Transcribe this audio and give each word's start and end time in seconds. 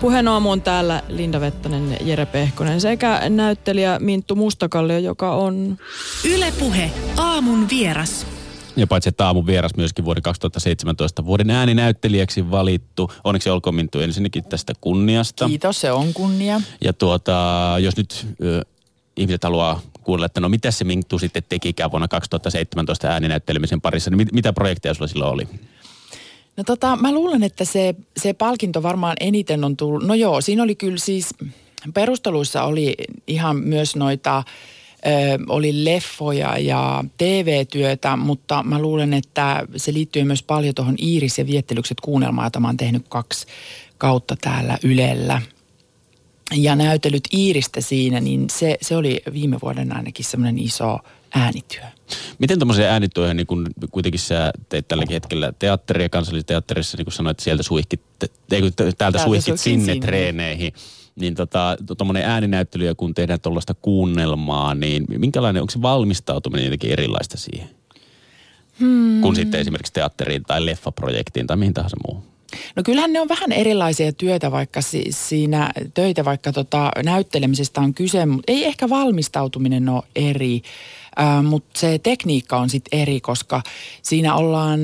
Puheen 0.00 0.28
aamu 0.28 0.50
on 0.50 0.62
täällä 0.62 1.02
Linda 1.08 1.40
Vettanen, 1.40 1.96
Jere 2.00 2.26
Pehkonen 2.26 2.80
sekä 2.80 3.22
näyttelijä 3.28 3.98
Minttu 3.98 4.34
Mustakallio, 4.34 4.98
joka 4.98 5.34
on... 5.34 5.78
Ylepuhe 6.24 6.90
aamun 7.16 7.68
vieras. 7.68 8.26
Ja 8.76 8.86
paitsi 8.86 9.08
että 9.08 9.26
aamun 9.26 9.46
vieras 9.46 9.76
myöskin 9.76 10.04
vuoden 10.04 10.22
2017 10.22 11.24
vuoden 11.24 11.50
ääninäyttelijäksi 11.50 12.50
valittu. 12.50 13.12
Onneksi 13.24 13.50
olkoon 13.50 13.74
Minttu 13.74 14.00
ensinnäkin 14.00 14.44
tästä 14.44 14.72
kunniasta. 14.80 15.46
Kiitos, 15.46 15.80
se 15.80 15.92
on 15.92 16.14
kunnia. 16.14 16.60
Ja 16.80 16.92
tuota, 16.92 17.34
jos 17.80 17.96
nyt 17.96 18.26
ö, 18.42 18.64
ihmiset 19.16 19.44
haluaa 19.44 19.80
kuulla, 20.02 20.26
että 20.26 20.40
no 20.40 20.48
mitä 20.48 20.70
se 20.70 20.84
Minttu 20.84 21.18
sitten 21.18 21.42
tekikään 21.48 21.90
vuonna 21.90 22.08
2017 22.08 23.08
ääninäyttelemisen 23.08 23.80
parissa, 23.80 24.10
niin 24.10 24.16
mit, 24.16 24.32
mitä 24.32 24.52
projekteja 24.52 24.94
sulla 24.94 25.08
silloin 25.08 25.32
oli? 25.32 25.48
No 26.56 26.64
tota, 26.64 26.96
mä 26.96 27.12
luulen, 27.12 27.42
että 27.42 27.64
se, 27.64 27.94
se 28.16 28.32
palkinto 28.32 28.82
varmaan 28.82 29.16
eniten 29.20 29.64
on 29.64 29.76
tullut. 29.76 30.04
No 30.04 30.14
joo, 30.14 30.40
siinä 30.40 30.62
oli 30.62 30.74
kyllä 30.74 30.98
siis, 30.98 31.34
perusteluissa 31.94 32.62
oli 32.64 32.94
ihan 33.26 33.56
myös 33.56 33.96
noita, 33.96 34.42
ö, 35.06 35.10
oli 35.48 35.84
leffoja 35.84 36.58
ja 36.58 37.04
TV-työtä, 37.18 38.16
mutta 38.16 38.62
mä 38.62 38.78
luulen, 38.78 39.14
että 39.14 39.66
se 39.76 39.92
liittyy 39.92 40.24
myös 40.24 40.42
paljon 40.42 40.74
tuohon 40.74 40.94
Iiris 41.02 41.38
ja 41.38 41.46
Viettelykset 41.46 42.00
kuunnelmaan, 42.00 42.46
jota 42.46 42.60
mä 42.60 42.68
oon 42.68 42.76
tehnyt 42.76 43.06
kaksi 43.08 43.46
kautta 43.98 44.36
täällä 44.40 44.78
Ylellä. 44.82 45.42
Ja 46.54 46.76
näytelyt 46.76 47.24
Iiristä 47.32 47.80
siinä, 47.80 48.20
niin 48.20 48.50
se, 48.50 48.78
se 48.82 48.96
oli 48.96 49.22
viime 49.32 49.56
vuoden 49.62 49.96
ainakin 49.96 50.24
semmoinen 50.24 50.58
iso 50.58 50.98
äänityö. 51.36 51.84
Miten 52.38 52.58
tuommoiseen 52.58 52.90
äänityöhön, 52.90 53.36
niin 53.36 53.46
kun 53.46 53.66
kuitenkin 53.90 54.20
sä 54.20 54.52
teet 54.68 54.88
tälläkin 54.88 55.14
hetkellä 55.14 55.52
teatteria 55.58 56.08
kansallisteatterissa, 56.08 56.96
niin 56.96 57.04
kuin 57.04 57.12
sanoit, 57.12 57.34
että 57.34 57.44
sieltä 57.44 57.62
suihkit, 57.62 58.00
ei 58.50 58.60
kun 58.60 58.72
täältä, 58.76 58.96
täältä 58.98 59.24
suihkit 59.24 59.60
sinne, 59.60 59.84
sinne. 59.84 60.06
treeneihin, 60.06 60.72
niin 61.16 61.34
tota, 61.34 61.76
tuommoinen 61.98 62.24
ääninäyttely 62.24 62.84
ja 62.84 62.94
kun 62.94 63.14
tehdään 63.14 63.40
tuollaista 63.40 63.74
kuunnelmaa, 63.74 64.74
niin 64.74 65.04
minkälainen, 65.18 65.62
onko 65.62 65.70
se 65.70 65.82
valmistautuminen 65.82 66.64
jotenkin 66.64 66.92
erilaista 66.92 67.38
siihen? 67.38 67.68
Hmm. 68.80 69.20
Kun 69.20 69.36
sitten 69.36 69.60
esimerkiksi 69.60 69.92
teatteriin 69.92 70.42
tai 70.42 70.66
leffaprojektiin 70.66 71.46
tai 71.46 71.56
mihin 71.56 71.74
tahansa 71.74 71.96
muuhun. 72.08 72.36
No 72.76 72.82
kyllähän 72.82 73.12
ne 73.12 73.20
on 73.20 73.28
vähän 73.28 73.52
erilaisia 73.52 74.12
työtä, 74.12 74.50
vaikka 74.50 74.80
si- 74.80 75.06
siinä 75.10 75.70
töitä, 75.94 76.24
vaikka 76.24 76.52
tota 76.52 76.90
näyttelemisestä 77.04 77.80
on 77.80 77.94
kyse, 77.94 78.26
mutta 78.26 78.52
ei 78.52 78.64
ehkä 78.64 78.88
valmistautuminen 78.88 79.88
ole 79.88 80.02
eri. 80.16 80.62
Mutta 81.42 81.80
se 81.80 81.98
tekniikka 81.98 82.58
on 82.58 82.70
sitten 82.70 83.00
eri, 83.00 83.20
koska 83.20 83.62
siinä 84.02 84.34
ollaan, 84.34 84.80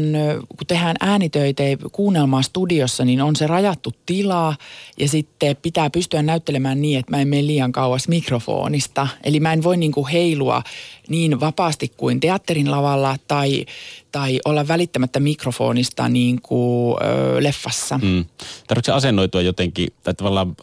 kun 0.49 0.67
tehdään 0.67 0.97
äänitöitä 1.01 1.63
kuunnelmaa 1.93 2.43
studiossa, 2.43 3.05
niin 3.05 3.23
on 3.23 3.37
se 3.37 3.47
rajattu 3.47 3.93
tila 4.07 4.57
ja 4.99 5.09
sitten 5.09 5.57
pitää 5.57 5.91
pystyä 5.91 6.23
näyttelemään 6.23 6.83
niin, 6.83 6.99
että 6.99 7.11
mä 7.11 7.21
en 7.21 7.29
mene 7.29 7.47
liian 7.47 7.73
kauas 7.73 8.09
mikrofonista. 8.09 9.09
Eli 9.25 9.41
mä 9.41 9.53
en 9.53 9.63
voi 9.63 9.77
niinku 9.77 10.07
heilua 10.13 10.63
niin 11.09 11.41
vapaasti 11.41 11.93
kuin 11.97 12.21
teatterin 12.21 12.71
lavalla 12.71 13.17
tai, 13.29 13.67
tai 14.13 14.41
olla 14.45 14.69
välittämättä 14.69 15.21
mikrofonista 15.21 16.09
niin 16.09 16.43
kuin 16.43 16.97
ö, 17.03 17.43
leffassa. 17.43 17.99
Mm. 18.03 18.25
Tarvitsetko 18.67 18.83
se 18.83 18.93
asennoitua 18.93 19.43
jotenkin, 19.43 19.89
tai 20.03 20.15
tavallaan 20.15 20.57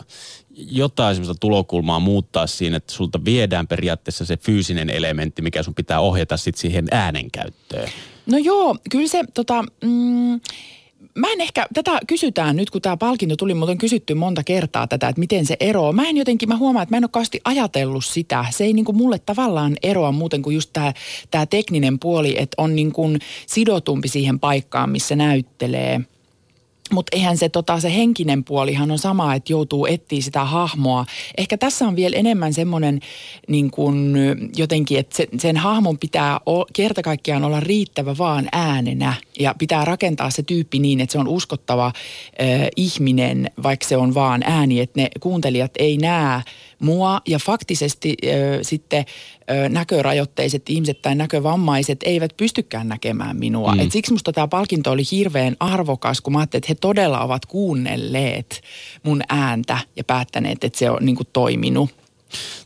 jotain 0.71 1.15
semmoista 1.15 1.39
tulokulmaa 1.39 1.99
muuttaa 1.99 2.47
siinä, 2.47 2.77
että 2.77 2.93
sulta 2.93 3.25
viedään 3.25 3.67
periaatteessa 3.67 4.25
se 4.25 4.37
fyysinen 4.37 4.89
elementti, 4.89 5.41
mikä 5.41 5.63
sun 5.63 5.75
pitää 5.75 5.99
ohjata 5.99 6.37
sitten 6.37 6.61
siihen 6.61 6.87
äänenkäyttöön. 6.91 7.89
No 8.25 8.37
joo, 8.37 8.75
kyllä 8.91 9.07
se 9.07 9.23
tota, 9.33 9.63
mm, 9.83 10.39
mä 11.15 11.27
en 11.31 11.41
ehkä, 11.41 11.65
tätä 11.73 11.99
kysytään 12.07 12.55
nyt, 12.55 12.69
kun 12.69 12.81
tämä 12.81 12.97
palkinto 12.97 13.35
tuli, 13.35 13.53
mutta 13.53 13.71
on 13.71 13.77
kysytty 13.77 14.13
monta 14.13 14.43
kertaa 14.43 14.87
tätä, 14.87 15.07
että 15.07 15.19
miten 15.19 15.45
se 15.45 15.57
eroaa. 15.59 15.91
Mä 15.91 16.09
en 16.09 16.17
jotenkin, 16.17 16.49
mä 16.49 16.57
huomaan, 16.57 16.83
että 16.83 16.93
mä 16.93 16.97
en 16.97 17.03
ole 17.03 17.09
kauheasti 17.09 17.41
ajatellut 17.43 18.05
sitä. 18.05 18.45
Se 18.49 18.63
ei 18.63 18.73
niinku 18.73 18.93
mulle 18.93 19.19
tavallaan 19.19 19.77
eroa 19.83 20.11
muuten 20.11 20.41
kuin 20.41 20.53
just 20.53 20.69
tämä 20.73 20.93
tää 21.31 21.45
tekninen 21.45 21.99
puoli, 21.99 22.35
että 22.37 22.55
on 22.57 22.75
niinku 22.75 23.09
sidotumpi 23.47 24.07
siihen 24.07 24.39
paikkaan, 24.39 24.89
missä 24.89 25.15
näyttelee. 25.15 26.01
Mutta 26.91 27.15
eihän 27.15 27.37
se, 27.37 27.49
tota, 27.49 27.79
se 27.79 27.95
henkinen 27.95 28.43
puolihan 28.43 28.91
on 28.91 28.99
sama, 28.99 29.35
että 29.35 29.53
joutuu 29.53 29.85
etsiä 29.85 30.21
sitä 30.21 30.45
hahmoa. 30.45 31.05
Ehkä 31.37 31.57
tässä 31.57 31.87
on 31.87 31.95
vielä 31.95 32.17
enemmän 32.17 32.53
semmoinen 32.53 32.99
niin 33.47 33.71
jotenkin, 34.55 34.99
että 34.99 35.17
se, 35.17 35.27
sen 35.37 35.57
hahmon 35.57 35.97
pitää 35.97 36.39
o, 36.45 36.65
kerta 36.73 37.01
kaikkiaan 37.01 37.43
olla 37.43 37.59
riittävä 37.59 38.17
vaan 38.17 38.49
äänenä. 38.51 39.13
Ja 39.39 39.55
pitää 39.57 39.85
rakentaa 39.85 40.29
se 40.29 40.43
tyyppi 40.43 40.79
niin, 40.79 40.99
että 40.99 41.11
se 41.13 41.19
on 41.19 41.27
uskottava 41.27 41.91
ö, 42.41 42.43
ihminen, 42.75 43.51
vaikka 43.63 43.87
se 43.87 43.97
on 43.97 44.13
vaan 44.13 44.43
ääni. 44.43 44.79
Että 44.79 45.01
ne 45.01 45.09
kuuntelijat 45.19 45.71
ei 45.79 45.97
näe 45.97 46.41
mua 46.79 47.21
ja 47.27 47.39
faktisesti 47.39 48.17
ö, 48.23 48.59
sitten 48.61 49.05
näkörajoitteiset 49.69 50.69
ihmiset 50.69 51.01
tai 51.01 51.15
näkövammaiset 51.15 51.99
eivät 52.05 52.37
pystykään 52.37 52.87
näkemään 52.87 53.37
minua. 53.37 53.75
Mm. 53.75 53.79
Et 53.79 53.91
siksi 53.91 54.11
musta 54.13 54.33
tämä 54.33 54.47
palkinto 54.47 54.91
oli 54.91 55.03
hirveän 55.11 55.55
arvokas, 55.59 56.21
kun 56.21 56.33
mä 56.33 56.39
ajattelin, 56.39 56.61
että 56.61 56.71
he 56.71 56.77
todella 56.81 57.19
ovat 57.19 57.45
kuunnelleet 57.45 58.61
mun 59.03 59.21
ääntä 59.29 59.77
ja 59.95 60.03
päättäneet, 60.03 60.63
että 60.63 60.79
se 60.79 60.89
on 60.89 61.05
niin 61.05 61.15
kuin 61.15 61.27
toiminut. 61.33 61.89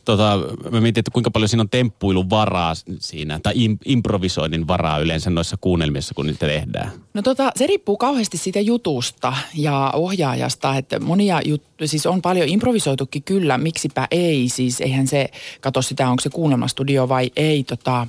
Tota, 0.04 0.38
mä 0.70 0.80
mietin, 0.80 1.00
että 1.00 1.10
kuinka 1.10 1.30
paljon 1.30 1.48
siinä 1.48 1.60
on 1.60 1.68
temppuilun 1.68 2.30
varaa 2.30 2.74
siinä, 2.98 3.40
tai 3.42 3.54
im- 3.54 3.78
improvisoinnin 3.84 4.68
varaa 4.68 4.98
yleensä 4.98 5.30
noissa 5.30 5.56
kuunnelmissa, 5.60 6.14
kun 6.14 6.26
niitä 6.26 6.46
tehdään. 6.46 6.92
No 7.14 7.22
tota, 7.22 7.52
se 7.56 7.66
riippuu 7.66 7.96
kauheasti 7.96 8.38
siitä 8.38 8.60
jutusta 8.60 9.32
ja 9.54 9.92
ohjaajasta, 9.94 10.76
että 10.76 11.00
monia 11.00 11.40
jut- 11.40 11.86
siis 11.86 12.06
on 12.06 12.22
paljon 12.22 12.48
improvisoitukin 12.48 13.22
kyllä, 13.22 13.58
miksipä 13.58 14.08
ei, 14.10 14.48
siis 14.48 14.80
eihän 14.80 15.06
se, 15.06 15.28
kato 15.60 15.82
sitä, 15.82 16.08
onko 16.08 16.20
se 16.20 16.30
kuunnelmastudio 16.30 17.08
vai 17.08 17.30
ei, 17.36 17.64
tota, 17.64 18.06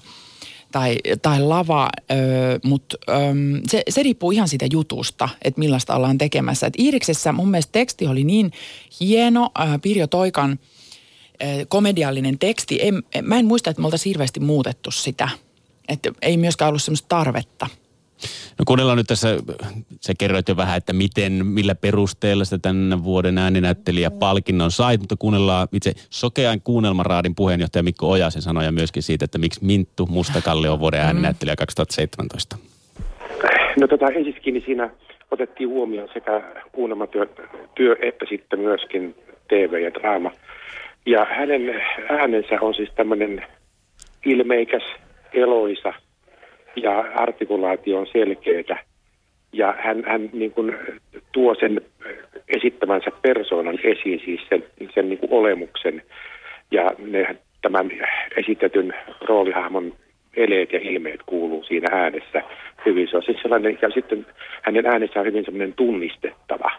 tai, 0.71 0.97
tai 1.21 1.41
lava, 1.41 1.89
mutta 2.63 2.97
se, 3.67 3.83
se 3.89 4.03
riippuu 4.03 4.31
ihan 4.31 4.47
siitä 4.47 4.65
jutusta, 4.71 5.29
että 5.41 5.59
millaista 5.59 5.95
ollaan 5.95 6.17
tekemässä. 6.17 6.67
Et 6.67 6.79
Iiriksessä 6.79 7.31
mun 7.31 7.51
mielestä 7.51 7.71
teksti 7.71 8.07
oli 8.07 8.23
niin 8.23 8.51
hieno, 8.99 9.49
ö, 9.59 9.79
Pirjo 9.81 10.07
Toikan 10.07 10.59
komediallinen 11.67 12.39
teksti. 12.39 12.79
En, 12.81 13.03
mä 13.21 13.39
en 13.39 13.45
muista, 13.45 13.69
että 13.69 13.81
me 13.81 13.87
oltaisiin 13.87 14.11
hirveästi 14.11 14.39
muutettu 14.39 14.91
sitä. 14.91 15.29
Että 15.89 16.11
ei 16.21 16.37
myöskään 16.37 16.69
ollut 16.69 16.81
semmoista 16.81 17.07
tarvetta. 17.09 17.67
No 18.59 18.65
kuunnellaan 18.67 18.97
nyt 18.97 19.07
tässä, 19.07 19.37
sä 20.01 20.13
kerroit 20.19 20.49
jo 20.49 20.57
vähän, 20.57 20.77
että 20.77 20.93
miten, 20.93 21.45
millä 21.45 21.75
perusteella 21.75 22.45
sitä 22.45 22.57
tämän 22.57 23.03
vuoden 23.03 23.37
ääninäyttelijä 23.37 24.11
palkinnon 24.11 24.71
sait, 24.71 24.99
mutta 24.99 25.15
kuunnellaan 25.19 25.67
itse 25.71 25.93
Sokean 26.09 26.61
kuunnelmaraadin 26.61 27.35
puheenjohtaja 27.35 27.83
Mikko 27.83 28.11
Ojasen 28.11 28.41
sanoja 28.41 28.71
myöskin 28.71 29.03
siitä, 29.03 29.25
että 29.25 29.37
miksi 29.37 29.65
Minttu 29.65 30.05
Mustakalle 30.05 30.69
on 30.69 30.79
vuoden 30.79 30.99
ääninäyttelijä 30.99 31.55
2017. 31.55 32.57
No 33.79 33.87
tota, 33.87 34.07
ensiksikin 34.07 34.53
niin 34.53 34.65
siinä 34.65 34.89
otettiin 35.31 35.69
huomioon 35.69 36.09
sekä 36.13 36.41
kuunnelmatyö 36.71 37.27
työ, 37.75 37.95
että 38.01 38.25
sitten 38.29 38.59
myöskin 38.59 39.15
TV 39.47 39.81
ja 39.83 39.93
draama. 39.93 40.31
Ja 41.05 41.25
hänen 41.29 41.81
äänensä 42.09 42.57
on 42.61 42.73
siis 42.73 42.89
tämmöinen 42.95 43.45
ilmeikäs, 44.25 44.83
eloisa 45.33 45.93
ja 46.75 46.99
artikulaatio 46.99 47.97
on 47.99 48.07
selkeätä. 48.07 48.77
Ja 49.53 49.75
hän, 49.79 50.03
hän 50.07 50.29
niin 50.33 50.51
kuin 50.51 50.75
tuo 51.31 51.55
sen 51.55 51.81
esittämänsä 52.47 53.11
persoonan 53.21 53.79
esiin, 53.83 54.21
siis 54.25 54.41
sen, 54.49 54.63
sen 54.93 55.09
niin 55.09 55.19
kuin 55.19 55.33
olemuksen. 55.33 56.01
Ja 56.71 56.91
ne, 56.97 57.35
tämän 57.61 57.91
esitetyn 58.37 58.93
roolihahmon 59.21 59.93
eleet 60.37 60.73
ja 60.73 60.79
ilmeet 60.79 61.19
kuuluu 61.25 61.63
siinä 61.63 61.87
äänessä 61.91 62.41
hyvin. 62.85 63.07
Se 63.07 63.17
on 63.17 63.23
siis 63.23 63.41
sellainen, 63.41 63.79
ja 63.81 63.89
sitten 63.89 64.25
hänen 64.61 64.85
äänessä 64.85 65.19
on 65.19 65.25
hyvin 65.25 65.45
sellainen 65.45 65.73
tunnistettava, 65.73 66.71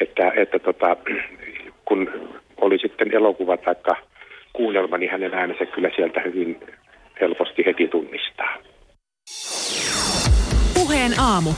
että, 0.00 0.32
että 0.36 0.58
tota, 0.58 0.96
kun 1.84 2.10
oli 2.64 2.78
sitten 2.78 3.14
elokuva 3.14 3.56
tai 3.56 3.74
kuunnelma, 4.52 4.98
niin 4.98 5.10
hänen 5.10 5.34
äänensä 5.34 5.66
kyllä 5.66 5.90
sieltä 5.96 6.20
hyvin 6.20 6.60
helposti 7.20 7.62
heti 7.66 7.88
tunnistaa. 7.88 8.54
Puheen 10.74 11.20
aamu. 11.20 11.50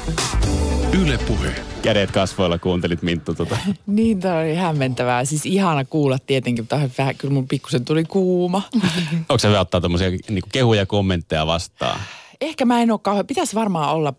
Yle 1.02 1.18
Puhe. 1.28 1.54
Kädet 1.82 2.10
kasvoilla 2.10 2.58
kuuntelit 2.58 3.02
Minttu 3.02 3.34
tota. 3.34 3.56
Niin, 3.86 4.20
tämä 4.20 4.38
oli 4.38 4.54
hämmentävää. 4.54 5.24
Siis 5.24 5.46
ihana 5.46 5.84
kuulla 5.84 6.18
tietenkin, 6.26 6.62
mutta 6.62 6.80
vähän, 6.98 7.14
kyllä 7.16 7.34
mun 7.34 7.48
pikkusen 7.48 7.84
tuli 7.84 8.04
kuuma. 8.04 8.62
Onko 9.28 9.38
se 9.38 9.48
hyvä 9.48 9.60
ottaa 9.60 9.80
tämmöisiä 9.80 10.08
niin 10.10 10.42
kehuja 10.52 10.80
ja 10.80 10.86
kommentteja 10.86 11.46
vastaan? 11.46 12.00
Ehkä 12.40 12.64
mä 12.64 12.82
en 12.82 12.90
ole 12.90 13.00
kauhean, 13.02 13.26
pitäisi 13.26 13.54
varmaan 13.54 13.94
olla 13.94 14.14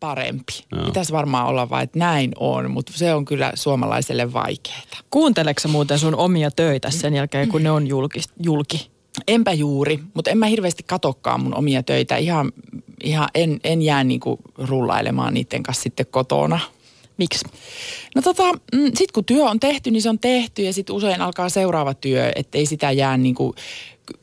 parempi. 0.00 0.64
Joo. 0.72 0.84
Pitäisi 0.84 1.12
varmaan 1.12 1.46
olla 1.46 1.70
vain, 1.70 1.84
että 1.84 1.98
näin 1.98 2.32
on, 2.38 2.70
mutta 2.70 2.92
se 2.96 3.14
on 3.14 3.24
kyllä 3.24 3.52
suomalaiselle 3.54 4.32
vaikeaa. 4.32 4.82
Kuunteleeko 5.10 5.60
sä 5.60 5.68
muuten 5.68 5.98
sun 5.98 6.14
omia 6.14 6.50
töitä 6.50 6.90
sen 6.90 7.14
jälkeen, 7.14 7.48
kun 7.48 7.62
ne 7.62 7.70
on 7.70 7.86
julki? 7.86 8.20
julki? 8.42 8.90
Enpä 9.28 9.52
juuri, 9.52 10.00
mutta 10.14 10.30
en 10.30 10.38
mä 10.38 10.46
hirveästi 10.46 10.82
katokkaan 10.82 11.42
mun 11.42 11.54
omia 11.54 11.82
töitä. 11.82 12.16
Ihan, 12.16 12.52
ihan 13.02 13.28
en, 13.34 13.60
en 13.64 13.82
jää 13.82 14.04
niinku 14.04 14.38
rullailemaan 14.58 15.34
niiden 15.34 15.62
kanssa 15.62 15.82
sitten 15.82 16.06
kotona. 16.10 16.60
Miksi? 17.18 17.44
No 18.14 18.22
tota, 18.22 18.52
mm, 18.52 18.90
sit 18.94 19.12
kun 19.12 19.24
työ 19.24 19.44
on 19.44 19.60
tehty, 19.60 19.90
niin 19.90 20.02
se 20.02 20.08
on 20.08 20.18
tehty 20.18 20.62
ja 20.62 20.72
sitten 20.72 20.96
usein 20.96 21.20
alkaa 21.20 21.48
seuraava 21.48 21.94
työ, 21.94 22.32
ettei 22.34 22.66
sitä 22.66 22.92
jää 22.92 23.16
niin 23.16 23.34
kuin 23.34 23.54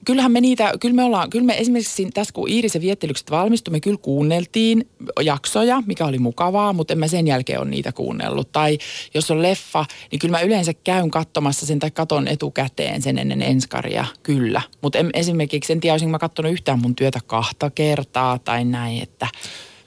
kyllähän 0.06 0.32
me 0.32 0.42
niitä, 0.42 0.74
kyllä 0.80 0.96
me 0.96 1.04
ollaan, 1.04 1.30
kyllä 1.30 1.46
me 1.46 1.58
esimerkiksi 1.58 2.10
tässä 2.14 2.34
kun 2.34 2.50
Iirisen 2.50 2.82
viettelykset 2.82 3.32
valmistui, 3.32 3.72
me 3.72 3.80
kyllä 3.80 3.98
kuunneltiin 4.02 4.90
jaksoja, 5.22 5.84
mikä 5.86 6.06
oli 6.06 6.20
mukavaa, 6.20 6.74
mutta 6.74 6.94
en 6.94 7.00
mä 7.00 7.08
sen 7.08 7.28
jälkeen 7.28 7.60
ole 7.60 7.70
niitä 7.70 7.92
kuunnellut. 7.92 8.52
Tai 8.52 8.78
jos 9.14 9.32
on 9.32 9.42
leffa, 9.42 9.86
niin 10.12 10.20
kyllä 10.20 10.38
mä 10.38 10.42
yleensä 10.42 10.74
käyn 10.74 11.12
katsomassa 11.12 11.66
sen 11.66 11.80
tai 11.80 11.92
katon 11.92 12.28
etukäteen 12.28 13.02
sen 13.02 13.18
ennen 13.18 13.42
enskaria, 13.42 14.06
kyllä. 14.24 14.62
Mutta 14.82 15.00
esimerkiksi 15.14 15.74
en 15.74 15.80
tiedä, 15.80 15.94
olisinko 15.94 16.12
mä 16.12 16.20
katsonut 16.20 16.52
yhtään 16.52 16.82
mun 16.82 16.96
työtä 16.96 17.20
kahta 17.28 17.70
kertaa 17.70 18.40
tai 18.40 18.66
näin, 18.66 19.04
että 19.04 19.28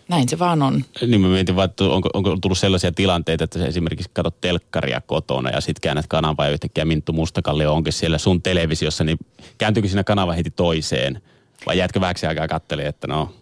näin 0.08 0.28
se 0.28 0.38
vaan 0.38 0.62
on. 0.62 0.84
Niin 1.06 1.20
mä 1.20 1.28
mietin 1.28 1.56
vaan, 1.56 1.70
että 1.70 1.84
onko, 1.84 2.08
onko 2.14 2.36
tullut 2.36 2.58
sellaisia 2.58 2.92
tilanteita, 2.92 3.44
että 3.44 3.58
sä 3.58 3.66
esimerkiksi 3.66 4.10
katsot 4.12 4.40
telkkaria 4.40 5.00
kotona 5.00 5.50
ja 5.50 5.60
sitten 5.60 5.80
käännät 5.80 6.06
kanavaa 6.08 6.46
ja 6.46 6.52
yhtäkkiä 6.52 6.84
Minttu 6.84 7.12
Mustakallio 7.12 7.74
onkin 7.74 7.92
siellä 7.92 8.18
sun 8.18 8.42
televisiossa, 8.42 9.04
niin 9.04 9.18
kääntyykö 9.58 9.88
siinä 9.88 10.04
kanava 10.04 10.32
heti 10.32 10.50
toiseen? 10.50 11.22
Vai 11.66 11.78
jäätkö 11.78 12.00
vähäksi 12.00 12.26
aikaa 12.26 12.48
kattelemaan, 12.48 12.88
että 12.88 13.06
no 13.06 13.34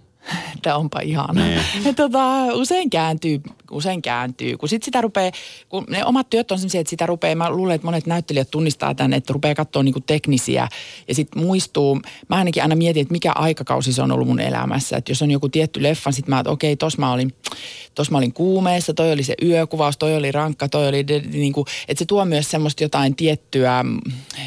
Tämä 0.62 0.76
onpa 0.76 1.00
ihana. 1.00 1.44
Niin. 1.44 1.94
tota, 1.94 2.44
usein 2.54 2.90
kääntyy, 2.90 3.40
usein 3.70 4.02
kääntyy. 4.02 4.56
Kun 4.56 4.68
sit 4.68 4.82
sitä 4.82 5.00
rupeaa, 5.00 5.32
kun 5.68 5.84
ne 5.88 6.04
omat 6.04 6.30
työt 6.30 6.50
on 6.50 6.58
sellaisia, 6.58 6.80
että 6.80 6.90
sitä 6.90 7.06
rupeaa, 7.06 7.34
mä 7.34 7.50
luulen, 7.50 7.74
että 7.74 7.86
monet 7.86 8.06
näyttelijät 8.06 8.50
tunnistaa 8.50 8.94
tämän, 8.94 9.12
että 9.12 9.32
rupeaa 9.32 9.54
katsoa 9.54 9.82
niinku 9.82 10.00
teknisiä 10.00 10.68
ja 11.08 11.14
sitten 11.14 11.42
muistuu. 11.42 12.00
Mä 12.28 12.36
ainakin 12.36 12.62
aina 12.62 12.76
mietin, 12.76 13.02
että 13.02 13.12
mikä 13.12 13.32
aikakausi 13.32 13.92
se 13.92 14.02
on 14.02 14.12
ollut 14.12 14.28
mun 14.28 14.40
elämässä. 14.40 14.96
Että 14.96 15.10
jos 15.10 15.22
on 15.22 15.30
joku 15.30 15.48
tietty 15.48 15.82
leffa, 15.82 16.12
sitten 16.12 16.34
mä, 16.34 16.40
että 16.40 16.50
okei, 16.50 16.76
tos 16.76 16.98
mä 16.98 17.12
olin, 17.12 17.34
tos 17.94 18.10
mä 18.10 18.18
olin 18.18 18.32
kuumeessa, 18.32 18.94
toi 18.94 19.12
oli 19.12 19.22
se 19.22 19.34
yökuvaus, 19.42 19.96
toi 19.96 20.16
oli 20.16 20.32
rankka, 20.32 20.68
toi 20.68 20.88
oli, 20.88 21.04
niin 21.32 21.52
kuin, 21.52 21.66
että 21.88 21.98
se 21.98 22.06
tuo 22.06 22.24
myös 22.24 22.50
semmoista 22.50 22.82
jotain 22.82 23.16
tiettyä 23.16 23.84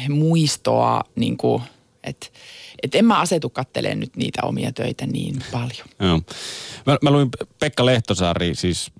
muistoa, 0.08 1.00
niin 1.16 1.36
kuin, 1.36 1.62
että 2.04 2.26
että 2.82 2.98
en 2.98 3.04
mä 3.04 3.20
asetu 3.20 3.50
katteleen 3.50 4.00
nyt 4.00 4.16
niitä 4.16 4.40
omia 4.42 4.72
töitä 4.72 5.06
niin 5.06 5.34
paljon. 5.52 5.86
Joo. 6.00 6.20
Mä, 6.86 6.98
mä 7.02 7.10
luin 7.10 7.28
Pekka 7.58 7.86
Lehtosaari, 7.86 8.54
siis 8.54 8.92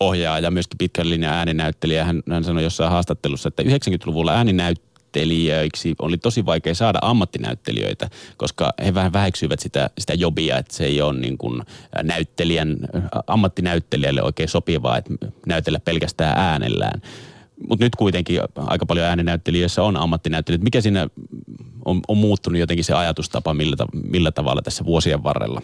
ohjaaja 0.00 0.44
ja 0.44 0.50
myöskin 0.50 0.78
pitkän 0.78 1.10
linjan 1.10 1.34
ääninäyttelijä. 1.34 2.04
Hän, 2.04 2.22
hän 2.30 2.44
sanoi 2.44 2.62
jossain 2.62 2.90
haastattelussa, 2.90 3.48
että 3.48 3.62
90-luvulla 3.62 4.32
ääninäyttelijöiksi 4.34 5.94
oli 5.98 6.18
tosi 6.18 6.46
vaikea 6.46 6.74
saada 6.74 6.98
ammattinäyttelijöitä, 7.02 8.10
koska 8.36 8.72
he 8.84 8.94
vähän 8.94 9.12
väheksyivät 9.12 9.60
sitä, 9.60 9.90
sitä 9.98 10.14
jobia, 10.14 10.58
että 10.58 10.74
se 10.74 10.84
ei 10.84 11.02
ole 11.02 11.20
niin 11.20 11.38
kuin 11.38 11.62
näyttelijän, 12.02 12.76
ammattinäyttelijälle 13.26 14.22
oikein 14.22 14.48
sopivaa, 14.48 14.98
että 14.98 15.14
näytellä 15.46 15.80
pelkästään 15.80 16.38
äänellään. 16.38 17.02
Mutta 17.68 17.84
nyt 17.84 17.96
kuitenkin 17.96 18.40
aika 18.56 18.86
paljon 18.86 19.06
ääninäyttelijöissä 19.06 19.82
on 19.82 19.96
ammattinäyttelijöitä. 19.96 20.64
Mikä 20.64 20.80
siinä 20.80 21.08
on, 21.84 22.00
on 22.08 22.16
muuttunut 22.16 22.60
jotenkin 22.60 22.84
se 22.84 22.94
ajatustapa 22.94 23.54
millä, 23.54 23.76
millä 23.92 24.32
tavalla 24.32 24.62
tässä 24.62 24.84
vuosien 24.84 25.22
varrella? 25.22 25.62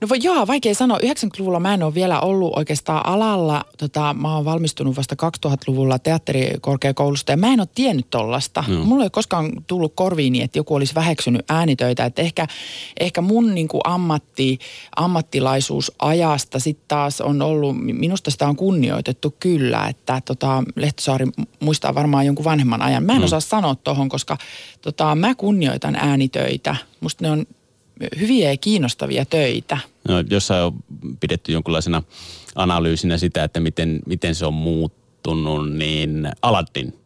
No 0.00 0.08
voi, 0.08 0.18
joo, 0.22 0.46
vaikea 0.46 0.74
sanoa. 0.74 0.98
90-luvulla 0.98 1.60
mä 1.60 1.74
en 1.74 1.82
ole 1.82 1.94
vielä 1.94 2.20
ollut 2.20 2.56
oikeastaan 2.56 3.06
alalla. 3.06 3.64
Tota, 3.78 4.14
mä 4.14 4.34
oon 4.34 4.44
valmistunut 4.44 4.96
vasta 4.96 5.16
2000-luvulla 5.46 5.98
teatterikorkeakoulusta 5.98 7.32
ja 7.32 7.36
mä 7.36 7.52
en 7.52 7.60
ole 7.60 7.68
tiennyt 7.74 8.10
tollasta. 8.10 8.64
No. 8.68 8.84
Mulla 8.84 9.04
ei 9.04 9.10
koskaan 9.10 9.52
tullut 9.66 9.92
korviini, 9.94 10.42
että 10.42 10.58
joku 10.58 10.74
olisi 10.74 10.94
väheksynyt 10.94 11.44
äänitöitä. 11.48 12.04
Että 12.04 12.22
ehkä, 12.22 12.46
ehkä 13.00 13.20
mun 13.20 13.54
niin 13.54 13.68
kuin 13.68 13.80
ammatti, 13.84 14.58
ammattilaisuusajasta 14.96 16.58
sitten 16.58 16.88
taas 16.88 17.20
on 17.20 17.42
ollut, 17.42 17.76
minusta 17.76 18.30
sitä 18.30 18.48
on 18.48 18.56
kunnioitettu 18.56 19.34
kyllä. 19.40 19.86
Että 19.86 20.22
tota, 20.24 20.64
Lehtosaari 20.76 21.26
muistaa 21.60 21.94
varmaan 21.94 22.26
jonkun 22.26 22.44
vanhemman 22.44 22.82
ajan. 22.82 23.04
Mä 23.04 23.12
en 23.12 23.18
no. 23.18 23.24
osaa 23.24 23.40
sanoa 23.40 23.74
tohon, 23.74 24.08
koska 24.08 24.36
tota, 24.82 25.14
mä 25.14 25.34
kunnioitan 25.34 25.96
äänitöitä. 25.96 26.76
Musta 27.00 27.24
ne 27.24 27.30
on 27.30 27.46
hyviä 28.20 28.50
ja 28.50 28.56
kiinnostavia 28.56 29.24
töitä. 29.24 29.78
No, 30.08 30.14
jossain 30.30 30.64
on 30.64 30.74
pidetty 31.20 31.52
jonkinlaisena 31.52 32.02
analyysinä 32.54 33.18
sitä, 33.18 33.44
että 33.44 33.60
miten, 33.60 34.00
miten 34.06 34.34
se 34.34 34.46
on 34.46 34.54
muuttunut, 34.54 35.72
niin 35.72 36.28
Aladdin 36.42 37.03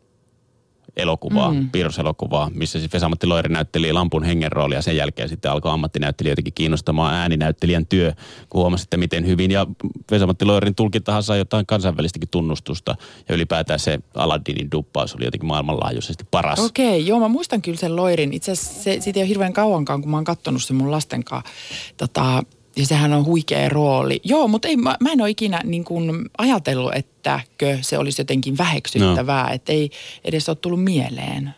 elokuvaa, 0.99 1.53
mm. 1.53 1.71
piirroselokuvaa, 1.71 2.51
missä 2.55 2.79
siis 2.79 2.93
Vesamatti 2.93 3.27
Loiri 3.27 3.49
näytteli 3.53 3.93
Lampun 3.93 4.25
hengen 4.25 4.53
roolia. 4.53 4.83
Sen 4.83 4.97
jälkeen 4.97 5.29
sitten 5.29 5.51
alkoi 5.51 5.73
ammattinäyttelijöitäkin 5.73 6.53
kiinnostamaan 6.53 7.15
ääninäyttelijän 7.15 7.87
työ, 7.87 8.13
kun 8.49 8.61
huomasi, 8.61 8.83
että 8.83 8.97
miten 8.97 9.27
hyvin. 9.27 9.51
Ja 9.51 9.67
Vesamatti 10.11 10.45
Loirin 10.45 10.75
tulkintahan 10.75 11.23
sai 11.23 11.39
jotain 11.39 11.67
kansainvälistäkin 11.67 12.29
tunnustusta. 12.29 12.97
Ja 13.29 13.35
ylipäätään 13.35 13.79
se 13.79 13.99
Aladdinin 14.15 14.71
duppaus 14.71 15.15
oli 15.15 15.25
jotenkin 15.25 15.49
maailmanlaajuisesti 15.49 16.25
paras. 16.31 16.59
Okei, 16.59 16.89
okay, 16.89 16.99
joo 16.99 17.21
mä 17.21 17.29
muistan 17.29 17.63
kyllä 17.63 17.79
sen 17.79 17.97
Loirin. 17.97 18.33
Itse 18.33 18.53
asiassa 18.53 18.83
se, 18.83 19.01
siitä 19.01 19.21
ei 19.21 19.23
ole 19.23 19.29
hirveän 19.29 19.53
kauankaan, 19.53 20.01
kun 20.01 20.11
mä 20.11 20.17
oon 20.17 20.25
katsonut 20.25 20.63
sen 20.63 20.77
mun 20.77 20.91
lasten 20.91 21.25
kanssa 21.25 21.53
tota, 21.97 22.43
ja 22.79 22.87
sehän 22.87 23.13
on 23.13 23.25
huikea 23.25 23.69
rooli. 23.69 24.21
Joo, 24.25 24.49
mutta 24.49 24.69
ei, 24.69 24.77
mä, 24.77 24.97
mä 25.01 25.13
en 25.13 25.21
ole 25.21 25.31
ikinä 25.31 25.61
niin 25.65 25.85
kuin 25.85 26.31
ajatellut, 26.39 26.93
ettäkö 26.95 27.79
se 27.81 27.99
olisi 27.99 28.21
jotenkin 28.21 28.59
väheksyttävää. 28.59 29.47
No. 29.47 29.55
Että 29.55 29.73
ei 29.73 29.91
edes 30.25 30.49
ole 30.49 30.57
tullut 30.57 30.85
mieleen. 30.85 31.55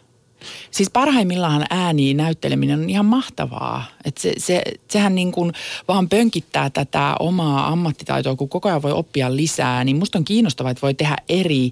Siis 0.71 0.91
parhaimmillaan 0.91 1.67
ääni 1.71 2.15
näytteleminen 2.15 2.81
on 2.81 2.91
ihan 2.91 3.07
mahtavaa. 3.07 3.85
Et 4.05 4.19
se, 4.19 4.33
se, 4.39 4.63
sehän 4.89 5.15
niin 5.15 5.33
kuin 5.33 5.53
vaan 5.89 6.09
pönkittää 6.09 6.71
tätä 6.71 7.15
omaa 7.21 7.69
ammattitaitoa, 7.69 8.37
kun 8.37 8.49
koko 8.49 8.69
ajan 8.69 8.83
voi 8.83 8.93
oppia 8.93 9.37
lisää. 9.37 9.85
Niin 9.85 9.97
musta 9.97 10.19
on 10.19 10.25
kiinnostavaa, 10.25 10.71
että 10.71 10.83
voi 10.83 10.95
tehdä 10.95 11.17
eri 11.29 11.71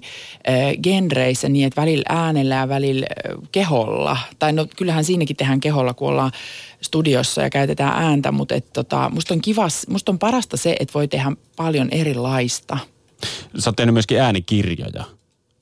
äh, 0.49 0.77
genreissä 0.83 1.49
niin, 1.49 1.67
että 1.67 1.81
välillä 1.81 2.03
äänellä 2.09 2.55
ja 2.55 2.69
välillä 2.69 3.05
äh, 3.09 3.37
keholla. 3.51 4.17
Tai 4.39 4.53
no 4.53 4.67
kyllähän 4.75 5.03
siinäkin 5.03 5.35
tehdään 5.35 5.59
keholla, 5.59 5.93
kun 5.93 6.09
ollaan 6.09 6.31
studiossa 6.81 7.41
ja 7.41 7.49
käytetään 7.49 8.03
ääntä, 8.03 8.31
mutta 8.31 8.55
et 8.55 8.73
tota, 8.73 9.09
musta, 9.13 9.33
on 9.33 9.41
kivas, 9.41 9.87
musta 9.87 10.11
on 10.11 10.19
parasta 10.19 10.57
se, 10.57 10.75
että 10.79 10.93
voi 10.93 11.07
tehdä 11.07 11.31
paljon 11.55 11.87
erilaista. 11.91 12.77
Sä 13.57 13.69
oot 13.69 13.75
tehnyt 13.75 13.93
myöskin 13.93 14.21
äänikirjoja. 14.21 15.18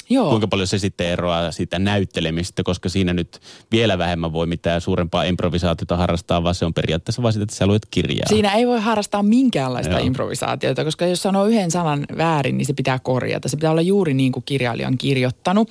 Joo. 0.09 0.30
Kuinka 0.30 0.48
paljon 0.48 0.68
se 0.68 0.80
sitten 0.80 1.07
eroaa 1.07 1.51
siitä 1.51 1.80
näyttelemistä, 1.80 2.63
koska 2.63 2.89
siinä 2.89 3.13
nyt 3.13 3.42
vielä 3.71 3.98
vähemmän 3.98 4.33
voi 4.33 4.48
mitään 4.48 4.81
suurempaa 4.81 5.24
improvisaatiota 5.24 5.98
harrastaa, 5.98 6.44
vaan 6.44 6.56
se 6.56 6.65
on 6.65 6.74
periaatteessa 6.74 7.24
vain 7.24 7.33
sitä, 7.33 7.44
että 7.44 7.56
sä 7.56 7.68
luet 7.68 7.88
kirjaa. 7.92 8.25
Siinä 8.30 8.54
ei 8.54 8.68
voi 8.68 8.80
harrastaa 8.80 9.24
minkäänlaista 9.24 9.94
Joo. 9.94 10.06
improvisaatiota, 10.06 10.83
koska 10.83 11.06
jos 11.06 11.21
sanoo 11.21 11.45
yhden 11.45 11.71
sanan 11.71 12.06
väärin, 12.18 12.57
niin 12.57 12.65
se 12.65 12.74
pitää 12.74 13.00
korjata. 13.00 13.50
Se 13.50 13.57
pitää 13.57 13.71
olla 13.71 13.81
juuri 13.81 14.13
niin 14.13 14.31
kuin 14.31 14.44
kirjailija 14.44 14.88
on 14.88 14.98
kirjoittanut. 14.98 15.69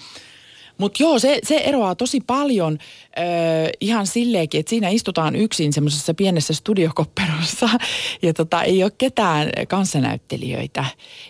Mutta 0.78 1.02
joo, 1.02 1.18
se, 1.18 1.38
se 1.44 1.56
eroaa 1.56 1.94
tosi 1.94 2.20
paljon 2.26 2.78
ö, 3.18 3.22
ihan 3.80 4.06
silleenkin, 4.06 4.60
että 4.60 4.70
siinä 4.70 4.88
istutaan 4.88 5.36
yksin 5.36 5.72
semmoisessa 5.72 6.14
pienessä 6.14 6.54
studiokopperossa 6.54 7.68
ja 8.22 8.34
tota, 8.34 8.62
ei 8.62 8.82
ole 8.82 8.92
ketään 8.98 9.50
kanssanäyttelijöitä, 9.68 10.84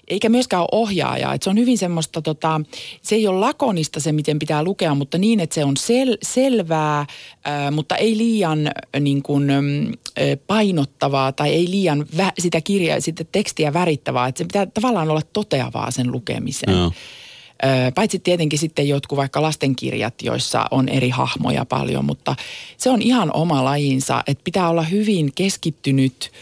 eikä 0.08 0.28
myöskään 0.28 0.62
ole 0.62 0.68
ohjaajaa. 0.72 1.34
Et 1.34 1.42
se 1.42 1.50
on 1.50 1.58
hyvin 1.58 1.78
semmoista, 1.78 2.22
tota, 2.22 2.60
se 3.02 3.14
ei 3.14 3.26
ole 3.26 3.40
lakonista 3.40 4.00
se, 4.00 4.12
miten 4.12 4.38
pitää 4.38 4.62
lukea, 4.62 4.94
mutta 4.94 5.18
niin, 5.18 5.40
että 5.40 5.54
se 5.54 5.64
on 5.64 5.76
sel, 5.76 6.16
selvää, 6.22 7.06
ö, 7.46 7.70
mutta 7.70 7.96
ei 7.96 8.16
liian 8.16 8.70
niin 9.00 9.22
kuin, 9.22 9.50
ö, 9.50 10.36
painottavaa 10.46 11.32
tai 11.32 11.50
ei 11.52 11.70
liian 11.70 12.06
vä, 12.16 12.32
sitä 12.38 12.60
kirjaa, 12.60 13.00
sitä 13.00 13.24
tekstiä 13.32 13.72
värittävää. 13.72 14.28
Että 14.28 14.38
se 14.38 14.44
pitää 14.44 14.66
tavallaan 14.66 15.10
olla 15.10 15.22
toteavaa 15.32 15.90
sen 15.90 16.12
lukemisen. 16.12 16.74
No. 16.74 16.92
Paitsi 17.94 18.18
tietenkin 18.18 18.58
sitten 18.58 18.88
jotkut 18.88 19.16
vaikka 19.16 19.42
lastenkirjat, 19.42 20.14
joissa 20.22 20.64
on 20.70 20.88
eri 20.88 21.08
hahmoja 21.08 21.64
paljon, 21.64 22.04
mutta 22.04 22.36
se 22.76 22.90
on 22.90 23.02
ihan 23.02 23.32
oma 23.32 23.64
lajinsa, 23.64 24.22
että 24.26 24.44
pitää 24.44 24.68
olla 24.68 24.82
hyvin 24.82 25.32
keskittynyt 25.34 26.32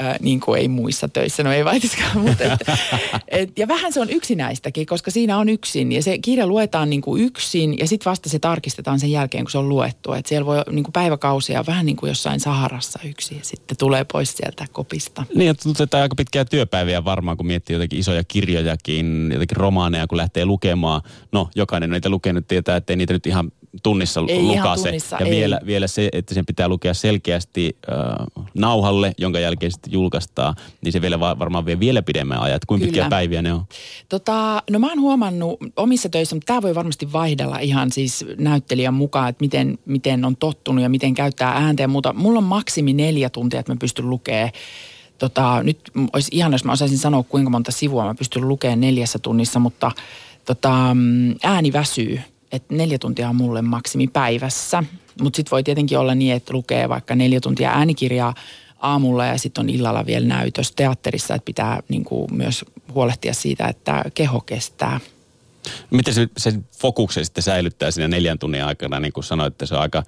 Äh, 0.00 0.16
niin 0.20 0.40
kuin 0.40 0.60
ei 0.60 0.68
muissa 0.68 1.08
töissä, 1.08 1.42
no 1.42 1.52
ei 1.52 1.64
vaitiskaan, 1.64 2.18
mutta 2.18 2.44
et, 2.44 2.60
et, 3.28 3.58
ja 3.58 3.68
vähän 3.68 3.92
se 3.92 4.00
on 4.00 4.10
yksinäistäkin, 4.10 4.86
koska 4.86 5.10
siinä 5.10 5.38
on 5.38 5.48
yksin 5.48 5.92
ja 5.92 6.02
se 6.02 6.18
kirja 6.18 6.46
luetaan 6.46 6.90
niin 6.90 7.00
kuin 7.02 7.22
yksin 7.22 7.78
ja 7.78 7.88
sitten 7.88 8.10
vasta 8.10 8.28
se 8.28 8.38
tarkistetaan 8.38 9.00
sen 9.00 9.10
jälkeen, 9.10 9.44
kun 9.44 9.50
se 9.50 9.58
on 9.58 9.68
luettu. 9.68 10.12
Että 10.12 10.28
siellä 10.28 10.46
voi 10.46 10.62
niin 10.70 10.84
kuin 10.84 10.92
päiväkausia 10.92 11.64
vähän 11.66 11.86
niin 11.86 11.96
kuin 11.96 12.08
jossain 12.08 12.40
Saharassa 12.40 12.98
yksin 13.04 13.38
ja 13.38 13.44
sitten 13.44 13.76
tulee 13.76 14.04
pois 14.12 14.36
sieltä 14.36 14.66
kopista. 14.72 15.24
Niin, 15.34 15.50
että 15.50 15.62
tuntuu, 15.62 16.00
aika 16.00 16.14
pitkiä 16.14 16.44
työpäiviä 16.44 17.04
varmaan, 17.04 17.36
kun 17.36 17.46
miettii 17.46 17.74
jotenkin 17.74 17.98
isoja 17.98 18.24
kirjojakin, 18.24 19.30
jotenkin 19.32 19.56
romaaneja, 19.56 20.06
kun 20.06 20.18
lähtee 20.18 20.44
lukemaan. 20.44 21.02
No, 21.32 21.48
jokainen 21.54 21.90
niitä 21.90 22.08
lukenut 22.08 22.48
tietää, 22.48 22.76
että 22.76 22.92
ei 22.92 22.96
niitä 22.96 23.12
nyt 23.12 23.26
ihan 23.26 23.52
tunnissa 23.82 24.20
ei 24.28 24.42
lukase. 24.42 24.82
tunnissa, 24.82 25.16
ja 25.20 25.26
ei. 25.26 25.32
Vielä, 25.32 25.60
vielä 25.66 25.86
se, 25.86 26.08
että 26.12 26.34
sen 26.34 26.46
pitää 26.46 26.68
lukea 26.68 26.94
selkeästi 26.94 27.76
äh, 27.88 28.26
nauhalle, 28.54 29.12
jonka 29.18 29.38
jälkeen 29.38 29.72
sitten 29.72 29.92
julkaistaan, 29.92 30.54
niin 30.82 30.92
se 30.92 31.00
vielä 31.00 31.20
varmaan 31.20 31.66
vie 31.66 31.80
vielä 31.80 32.02
pidemmän 32.02 32.40
ajan. 32.40 32.56
Että 32.56 32.66
kuinka 32.66 32.84
pitkiä 32.84 33.08
päiviä 33.08 33.42
ne 33.42 33.52
on? 33.52 33.64
Tota, 34.08 34.62
no 34.70 34.78
mä 34.78 34.88
oon 34.88 35.00
huomannut 35.00 35.58
omissa 35.76 36.08
töissä, 36.08 36.36
mutta 36.36 36.46
tämä 36.46 36.62
voi 36.62 36.74
varmasti 36.74 37.12
vaihdella 37.12 37.58
ihan 37.58 37.92
siis 37.92 38.24
näyttelijän 38.38 38.94
mukaan, 38.94 39.28
että 39.28 39.42
miten, 39.44 39.78
miten 39.86 40.24
on 40.24 40.36
tottunut 40.36 40.82
ja 40.82 40.88
miten 40.88 41.14
käyttää 41.14 41.50
ääntä 41.50 41.82
ja 41.82 41.88
muuta. 41.88 42.12
Mulla 42.12 42.38
on 42.38 42.44
maksimi 42.44 42.92
neljä 42.92 43.30
tuntia, 43.30 43.60
että 43.60 43.72
mä 43.72 43.76
pystyn 43.80 44.10
lukemaan 44.10 44.50
tota, 45.18 45.62
nyt 45.62 45.78
olisi 46.12 46.28
ihan, 46.32 46.52
jos 46.52 46.64
mä 46.64 46.72
osaisin 46.72 46.98
sanoa, 46.98 47.22
kuinka 47.22 47.50
monta 47.50 47.72
sivua 47.72 48.04
mä 48.04 48.14
pystyn 48.14 48.48
lukemaan 48.48 48.80
neljässä 48.80 49.18
tunnissa, 49.18 49.58
mutta 49.58 49.92
tota, 50.44 50.94
mm, 50.94 51.34
ääni 51.42 51.72
väsyy. 51.72 52.20
Että 52.54 52.74
neljä 52.74 52.98
tuntia 52.98 53.28
on 53.28 53.36
mulle 53.36 53.62
maksimi 53.62 54.06
päivässä. 54.06 54.84
Mutta 55.22 55.36
sitten 55.36 55.50
voi 55.50 55.62
tietenkin 55.62 55.98
olla 55.98 56.14
niin, 56.14 56.34
että 56.34 56.52
lukee 56.52 56.88
vaikka 56.88 57.14
neljä 57.14 57.40
tuntia 57.40 57.70
äänikirjaa 57.70 58.34
aamulla 58.78 59.26
ja 59.26 59.38
sitten 59.38 59.62
on 59.62 59.70
illalla 59.70 60.06
vielä 60.06 60.26
näytös 60.26 60.72
teatterissa, 60.72 61.34
että 61.34 61.44
pitää 61.44 61.80
niin 61.88 62.04
kuin 62.04 62.36
myös 62.36 62.64
huolehtia 62.94 63.34
siitä, 63.34 63.66
että 63.66 64.04
keho 64.14 64.40
kestää. 64.40 65.00
Miten 65.90 66.14
se, 66.14 66.28
se 66.36 66.52
fokuksen 66.78 67.24
sitten 67.24 67.42
säilyttää 67.42 67.90
siinä 67.90 68.08
neljän 68.08 68.38
tunnin 68.38 68.64
aikana, 68.64 69.00
niin 69.00 69.12
kuin 69.12 69.24
sanoit, 69.24 69.54
että 69.54 69.66
se 69.66 69.74
on 69.74 69.80
aika 69.80 70.02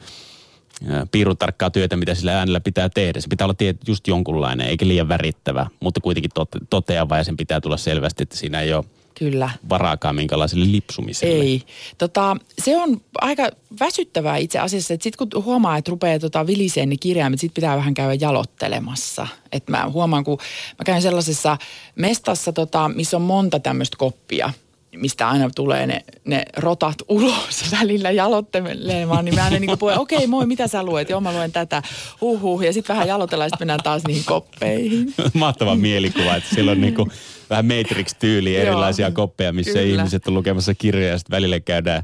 piiruntarkkaa 1.13 1.71
työtä, 1.71 1.97
mitä 1.97 2.15
sillä 2.15 2.39
äänellä 2.39 2.61
pitää 2.61 2.89
tehdä. 2.89 3.21
Se 3.21 3.29
pitää 3.29 3.45
olla 3.45 3.75
just 3.89 4.09
jonkunlainen, 4.09 4.67
eikä 4.67 4.89
liian 4.89 5.09
värittävä, 5.09 5.67
mutta 5.81 6.01
kuitenkin 6.01 6.31
tote, 6.35 6.59
toteava 6.71 7.17
ja 7.17 7.25
sen 7.25 7.37
pitää 7.37 7.61
tulla 7.61 7.77
selvästi, 7.77 8.23
että 8.23 8.37
siinä 8.37 8.61
ei 8.61 8.75
ole 8.75 8.85
Kyllä. 9.19 9.51
varaakaan 9.69 10.17
minkälaiselle 10.17 10.73
lipsumiselle. 10.73 11.45
Ei. 11.45 11.63
Tota, 11.99 12.37
se 12.59 12.77
on 12.77 13.01
aika 13.21 13.49
väsyttävää 13.81 14.37
itse 14.37 14.59
asiassa, 14.59 14.95
että 14.95 15.05
sitten 15.05 15.29
kun 15.29 15.45
huomaa, 15.45 15.77
että 15.77 15.91
rupeaa 15.91 16.19
tota 16.19 16.47
viliseen 16.47 16.89
ne 16.89 16.97
kirjaimet, 16.97 17.41
sitten 17.41 17.55
pitää 17.55 17.77
vähän 17.77 17.95
käydä 17.95 18.15
jalottelemassa. 18.15 19.27
Et 19.53 19.69
mä 19.69 19.91
huomaan, 19.91 20.25
kun 20.25 20.39
mä 20.79 20.85
käyn 20.85 21.03
sellaisessa 21.03 21.57
mestassa, 21.95 22.53
tota, 22.53 22.89
missä 22.89 23.17
on 23.17 23.23
monta 23.23 23.61
tämmöistä 23.61 23.97
koppia– 23.97 24.53
mistä 24.97 25.29
aina 25.29 25.51
tulee 25.55 25.87
ne, 25.87 26.05
ne 26.25 26.43
rotat 26.57 26.97
ulos 27.09 27.65
välillä 27.81 28.11
jalottelemaan, 28.11 29.25
niin 29.25 29.35
mä 29.35 29.45
aina 29.45 29.59
niin 29.59 29.79
kuin 29.79 29.99
okei 29.99 30.17
okay, 30.17 30.27
moi, 30.27 30.47
mitä 30.47 30.67
sä 30.67 30.83
luet? 30.83 31.11
Joo, 31.11 31.21
mä 31.21 31.33
luen 31.33 31.53
tätä, 31.53 31.83
huhhuh, 32.21 32.63
ja 32.63 32.73
sitten 32.73 32.95
vähän 32.95 33.09
jalotellaan, 33.09 33.47
ja 33.47 33.51
sitten 33.51 33.67
mennään 33.67 33.83
taas 33.85 34.03
niihin 34.07 34.25
koppeihin. 34.25 35.15
Mahtava 35.35 35.77
mielikuva, 35.77 36.37
että 36.37 36.55
siellä 36.55 36.73
on 36.73 36.81
niin 36.81 36.95
kuin 36.95 37.11
vähän 37.51 37.67
Matrix-tyyli 37.67 38.57
erilaisia 38.57 39.11
koppeja, 39.11 39.53
missä 39.53 39.73
Kyllä. 39.73 39.87
ihmiset 39.87 40.29
on 40.29 40.35
lukemassa 40.35 40.75
kirjoja, 40.75 41.09
ja 41.09 41.19
sitten 41.19 41.37
välillä 41.37 41.61
käydään 41.61 42.03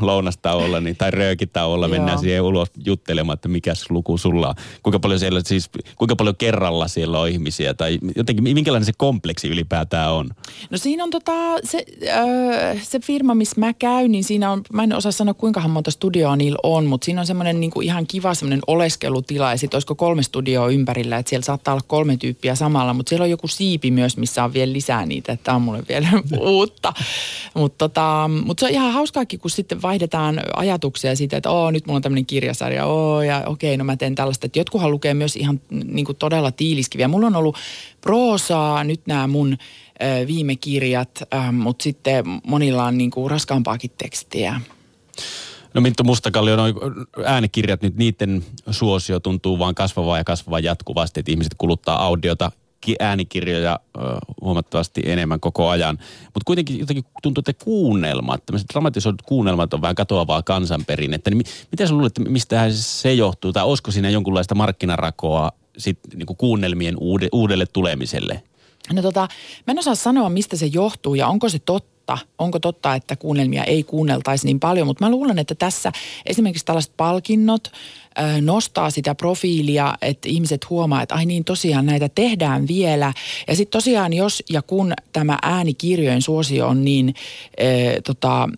lounastauolla 0.00 0.80
niin, 0.80 0.96
tai 0.96 1.10
röökitauolla 1.10 1.88
mennään 1.88 2.18
siihen 2.18 2.42
ulos 2.42 2.70
juttelemaan, 2.84 3.34
että 3.34 3.48
mikä 3.48 3.72
luku 3.90 4.18
sulla 4.18 4.48
on. 4.48 4.54
Kuinka 4.82 4.98
paljon, 4.98 5.20
siellä, 5.20 5.40
siis, 5.44 5.70
kuinka 5.96 6.16
paljon 6.16 6.36
kerralla 6.36 6.88
siellä 6.88 7.20
on 7.20 7.28
ihmisiä 7.28 7.74
tai 7.74 7.98
jotenkin 8.16 8.42
minkälainen 8.42 8.86
se 8.86 8.92
kompleksi 8.96 9.48
ylipäätään 9.48 10.12
on? 10.12 10.30
No 10.70 10.78
siinä 10.78 11.04
on 11.04 11.10
tota, 11.10 11.32
se, 11.64 11.84
öö, 12.02 12.76
se 12.82 13.00
firma, 13.00 13.34
missä 13.34 13.60
mä 13.60 13.72
käyn, 13.72 14.12
niin 14.12 14.24
siinä 14.24 14.50
on, 14.50 14.62
mä 14.72 14.82
en 14.82 14.96
osaa 14.96 15.12
sanoa 15.12 15.34
kuinka 15.34 15.68
monta 15.68 15.90
studioa 15.90 16.36
niillä 16.36 16.58
on, 16.62 16.86
mutta 16.86 17.04
siinä 17.04 17.20
on 17.20 17.26
semmoinen 17.26 17.60
niin 17.60 17.70
kuin 17.70 17.86
ihan 17.86 18.06
kiva 18.06 18.34
semmoinen 18.34 18.60
oleskelutila 18.66 19.50
ja 19.50 19.56
sitten 19.56 19.76
olisiko 19.76 19.94
kolme 19.94 20.22
studioa 20.22 20.68
ympärillä, 20.68 21.18
että 21.18 21.30
siellä 21.30 21.44
saattaa 21.44 21.74
olla 21.74 21.84
kolme 21.86 22.16
tyyppiä 22.16 22.54
samalla, 22.54 22.94
mutta 22.94 23.10
siellä 23.10 23.24
on 23.24 23.30
joku 23.30 23.48
siipi 23.48 23.90
myös, 23.90 24.16
missä 24.16 24.44
on 24.44 24.52
vielä 24.52 24.72
lisää 24.72 25.06
niitä, 25.06 25.32
että 25.32 25.44
tämä 25.44 25.56
on 25.56 25.62
mulle 25.62 25.82
vielä 25.88 26.08
uutta. 26.40 26.92
Mutta 27.54 27.88
tota, 27.88 28.30
mut 28.44 28.58
se 28.58 28.64
on 28.66 28.72
ihan 28.72 28.92
hauskaakin, 28.92 29.40
kun 29.40 29.50
sitten 29.50 29.79
vaihdetaan 29.82 30.40
ajatuksia 30.56 31.16
siitä, 31.16 31.36
että 31.36 31.50
oo, 31.50 31.70
nyt 31.70 31.86
mulla 31.86 31.96
on 31.96 32.02
tämmöinen 32.02 32.26
kirjasarja, 32.26 32.86
oo, 32.86 33.22
ja 33.22 33.42
okei, 33.46 33.76
no 33.76 33.84
mä 33.84 33.96
teen 33.96 34.14
tällaista. 34.14 34.46
Että 34.46 34.58
jotkuhan 34.58 34.90
lukee 34.90 35.14
myös 35.14 35.36
ihan 35.36 35.60
niin 35.84 36.06
kuin 36.06 36.16
todella 36.16 36.52
tiiliskiviä. 36.52 37.08
Mulla 37.08 37.26
on 37.26 37.36
ollut 37.36 37.56
proosaa, 38.00 38.84
nyt 38.84 39.00
nämä 39.06 39.26
mun 39.26 39.52
ö, 40.02 40.26
viime 40.26 40.56
kirjat, 40.56 41.22
ö, 41.22 41.52
mutta 41.52 41.82
sitten 41.82 42.24
monilla 42.46 42.84
on 42.84 42.98
niin 42.98 43.10
kuin 43.10 43.30
raskaampaakin 43.30 43.90
tekstiä. 43.98 44.60
No 45.74 45.80
Minttu 45.80 46.04
Mustakallio, 46.04 46.56
noin 46.56 46.74
äänikirjat 47.24 47.82
nyt, 47.82 47.96
niiden 47.96 48.44
suosio 48.70 49.20
tuntuu 49.20 49.58
vaan 49.58 49.74
kasvavaa 49.74 50.18
ja 50.18 50.24
kasvavaa 50.24 50.60
jatkuvasti, 50.60 51.20
että 51.20 51.32
ihmiset 51.32 51.54
kuluttaa 51.58 52.04
audiota 52.04 52.52
äänikirjoja 53.00 53.80
huomattavasti 54.40 55.02
enemmän 55.04 55.40
koko 55.40 55.68
ajan. 55.68 55.98
Mutta 56.24 56.44
kuitenkin 56.46 56.78
jotenkin 56.78 57.04
tuntuu, 57.22 57.42
että 57.48 57.64
kuunnelmat, 57.64 58.46
tämmöiset 58.46 58.68
dramatisoidut 58.72 59.22
kuunnelmat 59.22 59.74
on 59.74 59.82
vähän 59.82 59.94
katoavaa 59.94 60.42
kansanperinnettä. 60.42 61.30
Niin 61.30 61.44
mitä 61.70 61.86
sä 61.86 61.94
luulet, 61.94 62.18
mistä 62.18 62.70
se 62.70 63.14
johtuu? 63.14 63.52
Tai 63.52 63.64
olisiko 63.64 63.90
siinä 63.90 64.10
jonkunlaista 64.10 64.54
markkinarakoa 64.54 65.50
sit, 65.78 65.98
niin 66.14 66.26
kuunnelmien 66.26 66.96
uude, 66.98 67.28
uudelle 67.32 67.66
tulemiselle? 67.66 68.42
No 68.92 69.02
tota, 69.02 69.28
mä 69.66 69.70
en 69.70 69.78
osaa 69.78 69.94
sanoa, 69.94 70.28
mistä 70.28 70.56
se 70.56 70.66
johtuu 70.66 71.14
ja 71.14 71.28
onko 71.28 71.48
se 71.48 71.58
totta 71.58 71.99
Onko 72.38 72.58
totta, 72.58 72.94
että 72.94 73.16
kuunnelmia 73.16 73.64
ei 73.64 73.82
kuunneltaisi 73.82 74.46
niin 74.46 74.60
paljon, 74.60 74.86
mutta 74.86 75.04
mä 75.04 75.10
luulen, 75.10 75.38
että 75.38 75.54
tässä 75.54 75.92
esimerkiksi 76.26 76.64
tällaiset 76.64 76.92
palkinnot, 76.96 77.72
nostaa 78.40 78.90
sitä 78.90 79.14
profiilia, 79.14 79.94
että 80.02 80.28
ihmiset 80.28 80.70
huomaa, 80.70 81.02
että 81.02 81.14
ai 81.14 81.26
niin 81.26 81.44
tosiaan 81.44 81.86
näitä 81.86 82.08
tehdään 82.08 82.68
vielä. 82.68 83.12
Ja 83.48 83.56
sitten 83.56 83.78
tosiaan 83.78 84.12
jos 84.12 84.42
ja 84.50 84.62
kun 84.62 84.92
tämä 85.12 85.38
äänikirjojen 85.42 86.22
suosio 86.22 86.68
on 86.68 86.84
niin 86.84 87.14
äh, 87.60 88.02
tota, 88.06 88.48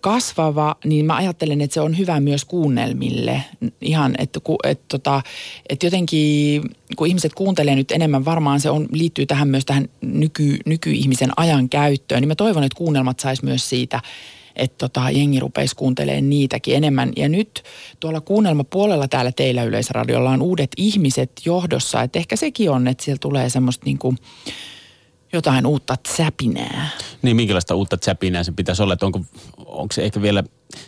kasvava, 0.00 0.76
niin 0.84 1.06
mä 1.06 1.16
ajattelen, 1.16 1.60
että 1.60 1.74
se 1.74 1.80
on 1.80 1.98
hyvä 1.98 2.20
myös 2.20 2.44
kuunnelmille. 2.44 3.44
Ihan, 3.80 4.14
että, 4.18 4.40
että, 4.64 4.84
tota, 4.88 5.22
että 5.68 5.86
jotenkin 5.86 6.62
kun 6.96 7.06
ihmiset 7.06 7.34
kuuntelee 7.34 7.76
nyt 7.76 7.90
enemmän, 7.90 8.24
varmaan 8.24 8.60
se 8.60 8.70
on, 8.70 8.88
liittyy 8.92 9.26
tähän 9.26 9.48
myös 9.48 9.64
tähän 9.64 9.88
nyky, 10.00 10.58
nykyihmisen 10.66 11.30
ajan 11.36 11.68
käyttöön, 11.68 12.20
niin 12.20 12.28
mä 12.28 12.34
toivon, 12.34 12.64
että 12.64 12.76
kuunnelmat 12.76 13.20
sais 13.20 13.42
myös 13.42 13.68
siitä 13.68 14.00
että 14.56 14.78
tota, 14.78 15.10
jengi 15.10 15.40
rupeisi 15.40 15.76
kuuntelemaan 15.76 16.30
niitäkin 16.30 16.76
enemmän. 16.76 17.12
Ja 17.16 17.28
nyt 17.28 17.62
tuolla 18.00 18.20
kuunnelmapuolella 18.20 19.08
täällä 19.08 19.32
teillä 19.32 19.62
Yleisradiolla 19.62 20.30
on 20.30 20.42
uudet 20.42 20.70
ihmiset 20.76 21.30
johdossa, 21.44 22.02
että 22.02 22.18
ehkä 22.18 22.36
sekin 22.36 22.70
on, 22.70 22.88
että 22.88 23.04
siellä 23.04 23.18
tulee 23.18 23.48
semmoista 23.48 23.84
niin 23.84 23.98
kuin 23.98 24.18
jotain 25.32 25.66
uutta 25.66 25.96
säpinää. 26.16 26.88
Niin, 27.22 27.36
minkälaista 27.36 27.74
uutta 27.74 27.98
säpinää 28.04 28.44
se 28.44 28.52
pitäisi 28.52 28.82
olla, 28.82 28.92
että 28.92 29.06
onko, 29.06 29.20
onko 29.56 29.92
se 29.92 30.02
ehkä 30.02 30.22
vielä, 30.22 30.44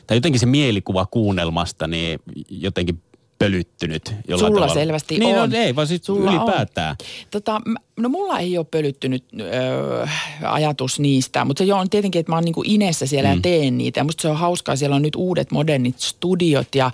tai 0.06 0.16
jotenkin 0.16 0.40
se 0.40 0.46
mielikuva 0.46 1.06
kuunnelmasta, 1.06 1.86
niin 1.86 2.20
jotenkin 2.50 3.02
pölyttynyt 3.38 4.14
jollain 4.28 4.50
Sulla 4.50 4.60
tavalla. 4.60 4.74
selvästi 4.74 5.18
niin, 5.18 5.38
on. 5.38 5.50
No, 5.50 5.56
ei, 5.56 5.76
vaan 5.76 5.86
siis 5.86 6.04
Sulla 6.04 6.30
ylipäätään. 6.30 6.96
Tota, 7.30 7.60
no 7.96 8.08
mulla 8.08 8.38
ei 8.38 8.58
ole 8.58 8.66
pölyttynyt 8.70 9.24
ö, 9.40 10.08
ajatus 10.42 11.00
niistä, 11.00 11.44
mutta 11.44 11.64
se 11.66 11.74
on 11.74 11.90
tietenkin, 11.90 12.20
että 12.20 12.32
mä 12.32 12.36
oon 12.36 12.44
niinku 12.44 12.62
inessä 12.66 13.06
siellä 13.06 13.30
mm. 13.30 13.34
ja 13.36 13.40
teen 13.42 13.78
niitä. 13.78 14.00
Ja 14.00 14.04
musta 14.04 14.22
se 14.22 14.28
on 14.28 14.36
hauskaa, 14.36 14.76
siellä 14.76 14.96
on 14.96 15.02
nyt 15.02 15.16
uudet 15.16 15.50
modernit 15.50 15.98
studiot 15.98 16.74
ja, 16.74 16.90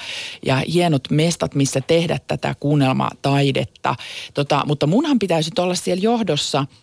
ja 0.46 0.62
hienot 0.72 1.10
mestat, 1.10 1.54
missä 1.54 1.80
tehdä 1.80 2.18
tätä 2.26 2.54
kuunnelmataidetta. 2.60 3.94
Tota, 4.34 4.62
mutta 4.66 4.86
munhan 4.86 5.18
pitäisi 5.18 5.50
olla 5.58 5.74
siellä 5.74 6.02
johdossa– 6.02 6.66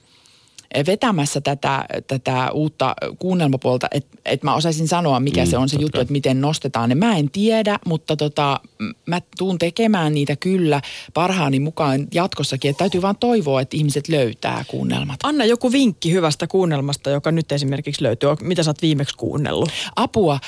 vetämässä 0.86 1.42
tätä, 1.42 1.86
tätä 2.08 2.52
uutta 2.52 2.96
kuunnelmapuolta, 3.20 3.88
että 3.92 4.18
et 4.26 4.44
mä 4.44 4.56
osaisin 4.56 4.88
sanoa, 4.88 5.20
mikä 5.20 5.44
mm, 5.44 5.50
se 5.50 5.58
on 5.58 5.70
se 5.70 5.78
juttu, 5.80 6.00
että 6.00 6.12
miten 6.12 6.42
nostetaan 6.42 6.90
ne. 6.90 6.96
Mä 6.96 7.18
en 7.18 7.30
tiedä, 7.30 7.80
mutta 7.86 8.16
tota, 8.16 8.60
mä 9.06 9.22
tuun 9.38 9.58
tekemään 9.58 10.14
niitä 10.14 10.36
kyllä 10.36 10.82
parhaani 11.14 11.60
mukaan 11.60 12.08
jatkossakin. 12.14 12.70
Että 12.70 12.80
täytyy 12.80 13.02
vaan 13.02 13.16
toivoa, 13.20 13.62
että 13.62 13.78
ihmiset 13.78 14.10
löytää 14.10 14.66
kuunnelmat. 14.68 15.20
Anna 15.24 15.46
joku 15.46 15.72
vinkki 15.72 16.12
hyvästä 16.12 16.48
kuunnelmasta, 16.48 17.10
joka 17.10 17.32
nyt 17.32 17.52
esimerkiksi 17.52 18.04
löytyy. 18.04 18.30
Mitä 18.42 18.64
sä 18.64 18.70
oot 18.70 18.82
viimeksi 18.82 19.18
kuunnellut? 19.18 19.70
Apua. 19.96 20.40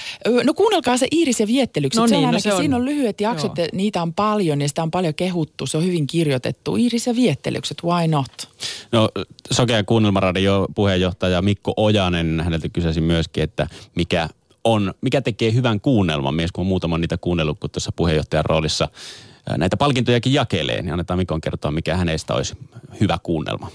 No 0.43 0.53
kuunnelkaa 0.53 0.97
se 0.97 1.07
Iiris 1.11 1.39
ja 1.39 1.47
viettelyksi. 1.47 1.99
No 1.99 2.05
niin, 2.05 2.31
no 2.31 2.39
se 2.39 2.53
on. 2.53 2.59
Siinä 2.59 2.75
on 2.75 2.85
lyhyet 2.85 3.21
jaksot, 3.21 3.57
Joo. 3.57 3.67
niitä 3.73 4.01
on 4.01 4.13
paljon 4.13 4.61
ja 4.61 4.67
sitä 4.67 4.83
on 4.83 4.91
paljon 4.91 5.13
kehuttu. 5.13 5.65
Se 5.65 5.77
on 5.77 5.85
hyvin 5.85 6.07
kirjoitettu. 6.07 6.75
Iiris 6.75 7.07
ja 7.07 7.15
viettelykset, 7.15 7.83
why 7.83 8.07
not? 8.07 8.49
No 8.91 9.09
Sokea 9.51 9.83
Kuunnelmaradion 10.17 10.65
puheenjohtaja 10.75 11.41
Mikko 11.41 11.73
Ojanen, 11.77 12.41
häneltä 12.43 12.67
kysäsin 12.73 13.03
myöskin, 13.03 13.43
että 13.43 13.67
mikä 13.95 14.27
on, 14.63 14.93
mikä 15.01 15.21
tekee 15.21 15.53
hyvän 15.53 15.79
kuunnelman, 15.81 16.35
mies 16.35 16.51
kun 16.51 16.61
on 16.61 16.67
muutama 16.67 16.97
niitä 16.97 17.17
kuunnellut, 17.21 17.59
kun 17.59 17.69
tuossa 17.69 17.91
puheenjohtajan 17.95 18.45
roolissa 18.45 18.87
näitä 19.57 19.77
palkintojakin 19.77 20.33
jakelee, 20.33 20.81
niin 20.81 20.91
annetaan 20.91 21.19
Mikon 21.19 21.41
kertoa, 21.41 21.71
mikä 21.71 21.95
hänestä 21.95 22.33
olisi 22.33 22.57
hyvä 23.01 23.17
kuunnelma. 23.23 23.67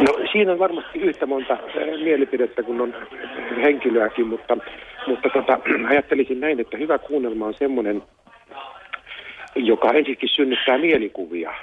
No 0.00 0.12
siinä 0.32 0.52
on 0.52 0.58
varmasti 0.58 0.98
yhtä 0.98 1.26
monta 1.26 1.58
mielipidettä 2.04 2.62
kuin 2.62 2.80
on 2.80 2.94
henkilöäkin, 3.62 4.26
mutta, 4.26 4.56
mutta 5.06 5.28
tota, 5.28 5.58
ajattelisin 5.90 6.40
näin, 6.40 6.60
että 6.60 6.76
hyvä 6.76 6.98
kuunnelma 6.98 7.46
on 7.46 7.54
semmoinen, 7.58 8.02
joka 9.56 9.92
ensinnäkin 9.92 10.28
synnyttää 10.28 10.78
mielikuvia. 10.78 11.54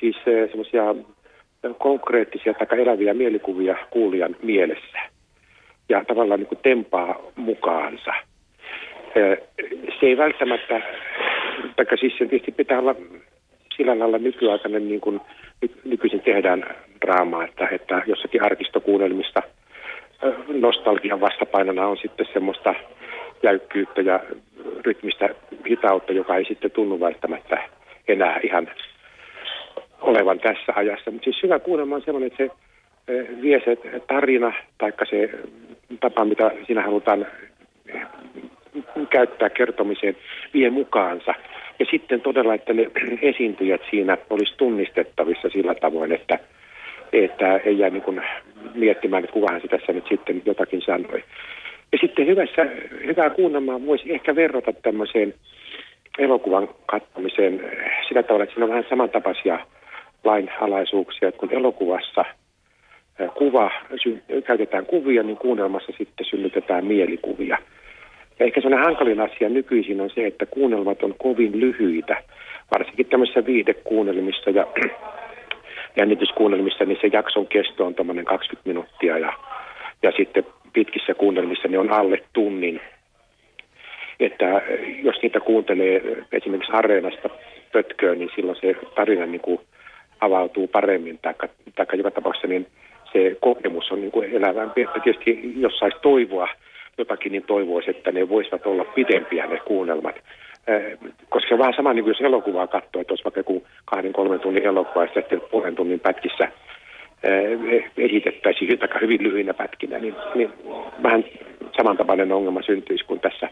Siis 0.00 0.16
semmoisia 0.24 0.94
konkreettisia 1.78 2.54
tai 2.54 2.82
eläviä 2.82 3.14
mielikuvia 3.14 3.76
kuulijan 3.90 4.36
mielessä 4.42 4.98
ja 5.88 6.04
tavallaan 6.04 6.40
niin 6.40 6.48
kuin 6.48 6.58
tempaa 6.62 7.20
mukaansa. 7.36 8.12
Se 10.00 10.06
ei 10.06 10.16
välttämättä, 10.16 10.80
tai 11.76 11.98
siis 12.00 12.18
sen 12.18 12.28
tietysti 12.28 12.52
pitää 12.52 12.78
olla 12.78 12.94
sillä 13.76 13.98
lailla 13.98 14.18
nykyaikainen, 14.18 14.88
niin 14.88 15.00
kuin 15.00 15.20
nykyisin 15.84 16.20
tehdään 16.20 16.64
draamaa, 17.06 17.44
että, 17.44 17.68
että 17.70 18.02
jossakin 18.06 18.44
arkistokuunnelmista 18.44 19.42
nostalgian 20.48 21.20
vastapainona 21.20 21.86
on 21.86 21.96
sitten 21.96 22.26
semmoista 22.32 22.74
jäykkyyttä 23.42 24.00
ja 24.00 24.20
rytmistä 24.84 25.28
hitautta, 25.68 26.12
joka 26.12 26.36
ei 26.36 26.44
sitten 26.44 26.70
tunnu 26.70 27.00
välttämättä 27.00 27.68
enää 28.08 28.40
ihan 28.42 28.70
olevan 30.00 30.40
tässä 30.40 30.72
ajassa. 30.76 31.10
Mutta 31.10 31.24
siis 31.24 31.42
hyvä 31.42 31.58
kuunnelma 31.58 31.94
on 31.94 32.02
sellainen, 32.02 32.26
että 32.32 32.44
se 32.44 32.50
eh, 33.08 33.26
vie 33.42 33.62
se 33.64 34.00
tarina, 34.06 34.52
taikka 34.78 35.04
se 35.10 35.30
tapa, 36.00 36.24
mitä 36.24 36.50
siinä 36.66 36.82
halutaan 36.82 37.26
eh, 37.86 38.02
käyttää 39.10 39.50
kertomiseen, 39.50 40.16
vie 40.54 40.70
mukaansa. 40.70 41.34
Ja 41.78 41.86
sitten 41.90 42.20
todella, 42.20 42.54
että 42.54 42.72
ne 42.72 42.90
esiintyjät 43.22 43.80
siinä 43.90 44.18
olisi 44.30 44.54
tunnistettavissa 44.56 45.48
sillä 45.48 45.74
tavoin, 45.74 46.12
että, 46.12 46.38
että 47.12 47.56
ei 47.56 47.78
jää 47.78 47.90
niin 47.90 48.02
kuin 48.02 48.22
miettimään, 48.74 49.24
että 49.24 49.32
kukahan 49.32 49.60
se 49.60 49.68
tässä 49.68 49.92
nyt 49.92 50.08
sitten 50.08 50.42
jotakin 50.44 50.82
sanoi. 50.82 51.24
Ja 51.92 51.98
sitten 52.00 52.26
hyvässä, 52.26 52.66
hyvää 53.06 53.30
kuunnelmaa 53.30 53.86
voisi 53.86 54.12
ehkä 54.14 54.36
verrata 54.36 54.72
tämmöiseen 54.72 55.34
elokuvan 56.18 56.68
katsamiseen 56.86 57.60
sillä 58.08 58.22
tavalla, 58.22 58.44
että 58.44 58.54
siinä 58.54 58.64
on 58.64 58.70
vähän 58.70 58.84
samantapaisia 58.88 59.58
lainalaisuuksia, 60.24 61.28
että 61.28 61.38
kun 61.38 61.52
elokuvassa 61.52 62.24
kuva, 63.34 63.70
käytetään 64.44 64.86
kuvia, 64.86 65.22
niin 65.22 65.36
kuunnelmassa 65.36 65.92
sitten 65.98 66.26
synnytetään 66.26 66.84
mielikuvia. 66.84 67.58
Ja 68.38 68.46
ehkä 68.46 68.60
sellainen 68.60 68.84
hankalin 68.86 69.20
asia 69.20 69.48
nykyisin 69.48 70.00
on 70.00 70.10
se, 70.14 70.26
että 70.26 70.46
kuunnelmat 70.46 71.02
on 71.02 71.14
kovin 71.18 71.60
lyhyitä, 71.60 72.22
varsinkin 72.72 73.06
tämmöisissä 73.06 73.46
viidekuunnelmissa 73.46 74.50
ja 74.50 74.66
jännityskuunnelmissa, 75.98 76.84
niin 76.84 76.98
se 77.00 77.10
jakson 77.12 77.46
kesto 77.46 77.86
on 77.86 77.94
20 78.24 78.68
minuuttia 78.68 79.18
ja, 79.18 79.32
ja 80.02 80.12
sitten 80.16 80.46
pitkissä 80.72 81.14
kuunnelmissa 81.14 81.68
ne 81.68 81.78
on 81.78 81.92
alle 81.92 82.18
tunnin. 82.32 82.80
Että 84.20 84.62
jos 85.02 85.16
niitä 85.22 85.40
kuuntelee 85.40 86.02
esimerkiksi 86.32 86.72
areenasta 86.72 87.30
pötköön, 87.72 88.18
niin 88.18 88.30
silloin 88.34 88.58
se 88.60 88.76
tarina 88.94 89.26
niin 89.26 89.40
kuin 89.40 89.60
avautuu 90.20 90.68
paremmin, 90.68 91.18
tai 91.18 91.86
joka 91.92 92.10
tapauksessa 92.10 92.48
niin 92.48 92.66
se 93.12 93.36
kokemus 93.40 93.92
on 93.92 94.00
niin 94.00 94.10
kuin 94.10 94.32
elävämpi. 94.32 94.82
Että 94.82 95.00
tietysti 95.00 95.52
jos 95.56 95.78
saisi 95.78 95.96
toivoa 96.02 96.48
jotakin, 96.98 97.32
niin 97.32 97.42
toivoisi, 97.42 97.90
että 97.90 98.12
ne 98.12 98.28
voisivat 98.28 98.66
olla 98.66 98.84
pitempiä 98.84 99.46
ne 99.46 99.60
kuunnelmat. 99.64 100.14
Koska 101.28 101.48
se 101.48 101.54
on 101.54 101.58
vähän 101.58 101.74
sama 101.76 101.92
niin 101.92 102.04
kuin 102.04 102.10
jos 102.10 102.20
elokuvaa 102.20 102.66
katsoo, 102.66 103.00
että 103.00 103.12
olisi 103.12 103.24
vaikka 103.24 103.40
joku 103.40 103.66
kahden, 103.84 104.12
kolmen 104.12 104.40
tunnin 104.40 104.66
elokuva 104.66 105.04
ja 105.04 105.10
sitten 105.14 105.40
puolen 105.50 105.74
tunnin 105.74 106.00
pätkissä 106.00 106.48
esitettäisiin 107.96 108.70
jotakin 108.70 109.00
hyvin 109.00 109.22
lyhyinä 109.22 109.54
pätkinä, 109.54 109.98
niin, 109.98 110.14
niin 110.34 110.52
vähän 111.02 111.24
samantapainen 111.76 112.32
ongelma 112.32 112.62
syntyisi 112.62 113.04
kuin 113.04 113.20
tässä, 113.20 113.48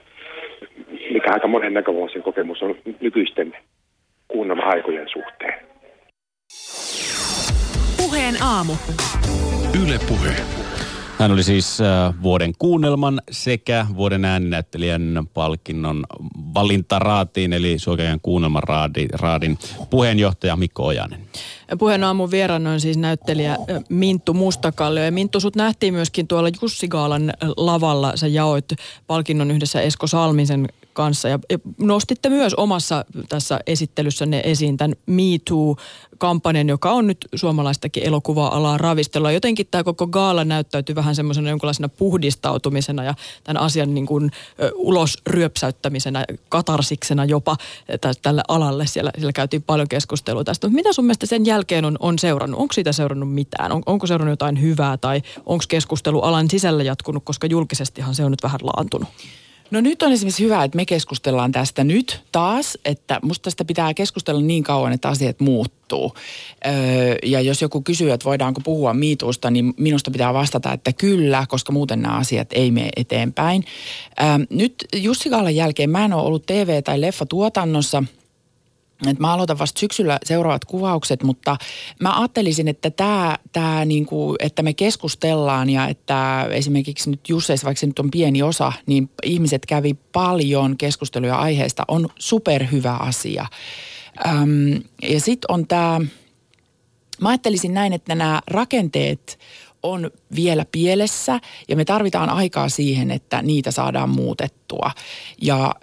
mikä 1.10 1.32
aika 1.32 1.48
monen 1.48 1.74
näkövuosien 1.74 2.22
kokemus 2.22 2.62
on 2.62 2.74
nykyisten 3.00 3.56
kuunnelma-aikojen 4.28 5.08
suhteen. 5.08 5.65
Puheen 7.96 8.42
aamu. 8.42 8.72
Yle 9.82 9.98
Puhe. 9.98 10.36
Hän 11.18 11.32
oli 11.32 11.42
siis 11.42 11.80
äh, 11.80 12.14
vuoden 12.22 12.52
kuunnelman 12.58 13.20
sekä 13.30 13.86
vuoden 13.96 14.24
ääninäyttelijän 14.24 15.28
palkinnon 15.34 16.04
valintaraatiin, 16.54 17.52
eli 17.52 17.78
Suokean 17.78 18.20
kuunnelman 18.22 18.62
raadi, 18.62 19.08
raadin 19.12 19.58
puheenjohtaja 19.90 20.56
Mikko 20.56 20.86
Ojanen. 20.86 21.20
Puheen 21.78 22.04
aamun 22.04 22.30
vieraan 22.30 22.66
on 22.66 22.80
siis 22.80 22.96
näyttelijä 22.96 23.52
äh, 23.52 23.58
Minttu 23.88 24.34
Mustakallio. 24.34 25.04
Ja 25.04 25.12
Minttu, 25.12 25.40
sut 25.40 25.56
nähtiin 25.56 25.94
myöskin 25.94 26.28
tuolla 26.28 26.48
Jussi 26.62 26.88
Gaalan 26.88 27.32
lavalla. 27.56 28.16
Sä 28.16 28.26
jaoit 28.26 28.72
palkinnon 29.06 29.50
yhdessä 29.50 29.80
Esko 29.80 30.06
Salmisen 30.06 30.68
kanssa. 30.96 31.28
Ja, 31.28 31.38
nostitte 31.78 32.28
myös 32.28 32.54
omassa 32.54 33.04
tässä 33.28 33.60
esittelyssänne 33.66 34.42
esiin 34.44 34.76
tämän 34.76 34.96
Me 35.06 35.22
Too-kampanjan, 35.44 36.68
joka 36.68 36.92
on 36.92 37.06
nyt 37.06 37.28
suomalaistakin 37.34 38.02
elokuva-alaa 38.06 38.78
ravistella. 38.78 39.32
Jotenkin 39.32 39.66
tämä 39.70 39.84
koko 39.84 40.06
gaala 40.06 40.44
näyttäytyy 40.44 40.94
vähän 40.94 41.14
semmoisena 41.14 41.50
jonkinlaisena 41.50 41.88
puhdistautumisena 41.88 43.04
ja 43.04 43.14
tämän 43.44 43.62
asian 43.62 43.94
niin 43.94 44.06
kuin, 44.06 44.30
ulos 44.74 45.18
ryöpsäyttämisenä, 45.26 46.24
katarsiksena 46.48 47.24
jopa 47.24 47.56
tälle 48.22 48.42
alalle. 48.48 48.86
Siellä, 48.86 49.10
siellä 49.14 49.32
käytiin 49.32 49.62
paljon 49.62 49.88
keskustelua 49.88 50.44
tästä. 50.44 50.66
Mutta 50.66 50.76
mitä 50.76 50.92
sun 50.92 51.04
mielestä 51.04 51.26
sen 51.26 51.46
jälkeen 51.46 51.84
on, 51.84 51.96
on 52.00 52.18
seurannut? 52.18 52.60
Onko 52.60 52.72
siitä 52.72 52.92
seurannut 52.92 53.34
mitään? 53.34 53.72
On, 53.72 53.82
onko 53.86 54.06
seurannut 54.06 54.32
jotain 54.32 54.62
hyvää 54.62 54.96
tai 54.96 55.22
onko 55.46 55.64
keskustelu 55.68 56.20
alan 56.20 56.50
sisällä 56.50 56.82
jatkunut, 56.82 57.24
koska 57.24 57.46
julkisestihan 57.46 58.14
se 58.14 58.24
on 58.24 58.30
nyt 58.30 58.42
vähän 58.42 58.60
laantunut? 58.62 59.08
No 59.70 59.80
nyt 59.80 60.02
on 60.02 60.12
esimerkiksi 60.12 60.44
hyvä, 60.44 60.64
että 60.64 60.76
me 60.76 60.84
keskustellaan 60.84 61.52
tästä 61.52 61.84
nyt 61.84 62.20
taas, 62.32 62.78
että 62.84 63.20
musta 63.22 63.42
tästä 63.42 63.64
pitää 63.64 63.94
keskustella 63.94 64.40
niin 64.40 64.62
kauan, 64.62 64.92
että 64.92 65.08
asiat 65.08 65.40
muuttuu. 65.40 66.14
Öö, 66.66 66.72
ja 67.22 67.40
jos 67.40 67.62
joku 67.62 67.82
kysyy, 67.82 68.12
että 68.12 68.24
voidaanko 68.24 68.60
puhua 68.60 68.94
miituusta, 68.94 69.50
niin 69.50 69.74
minusta 69.76 70.10
pitää 70.10 70.34
vastata, 70.34 70.72
että 70.72 70.92
kyllä, 70.92 71.46
koska 71.48 71.72
muuten 71.72 72.02
nämä 72.02 72.16
asiat 72.16 72.48
ei 72.52 72.70
mene 72.70 72.88
eteenpäin. 72.96 73.64
Öö, 74.20 74.26
nyt 74.50 74.74
Jussi 74.96 75.30
Kallan 75.30 75.56
jälkeen 75.56 75.90
mä 75.90 76.04
en 76.04 76.12
ole 76.12 76.22
ollut 76.22 76.46
TV- 76.46 76.82
tai 76.84 77.00
leffatuotannossa– 77.00 78.02
et 79.06 79.18
mä 79.18 79.32
aloitan 79.32 79.58
vasta 79.58 79.80
syksyllä 79.80 80.18
seuraavat 80.24 80.64
kuvaukset, 80.64 81.22
mutta 81.22 81.56
mä 82.00 82.20
ajattelisin, 82.20 82.68
että 82.68 82.90
tämä, 82.90 83.36
tää 83.52 83.84
niinku, 83.84 84.34
että 84.38 84.62
me 84.62 84.74
keskustellaan 84.74 85.70
ja 85.70 85.88
että 85.88 86.46
esimerkiksi 86.50 87.10
nyt 87.10 87.28
Jusseissa, 87.28 87.64
vaikka 87.64 87.80
se 87.80 87.86
nyt 87.86 87.98
on 87.98 88.10
pieni 88.10 88.42
osa, 88.42 88.72
niin 88.86 89.10
ihmiset 89.24 89.66
kävi 89.66 89.94
paljon 90.12 90.76
keskusteluja 90.76 91.36
aiheesta, 91.36 91.84
on 91.88 92.08
superhyvä 92.18 92.92
asia. 92.92 93.46
Öm, 94.26 94.82
ja 95.02 95.20
sitten 95.20 95.50
on 95.52 95.66
tämä, 95.66 96.00
mä 97.20 97.28
ajattelisin 97.28 97.74
näin, 97.74 97.92
että 97.92 98.14
nämä 98.14 98.40
rakenteet 98.46 99.38
on 99.82 100.10
vielä 100.34 100.66
pielessä 100.72 101.40
ja 101.68 101.76
me 101.76 101.84
tarvitaan 101.84 102.30
aikaa 102.30 102.68
siihen, 102.68 103.10
että 103.10 103.42
niitä 103.42 103.70
saadaan 103.70 104.10
muutettua. 104.10 104.90
Ja 105.42 105.74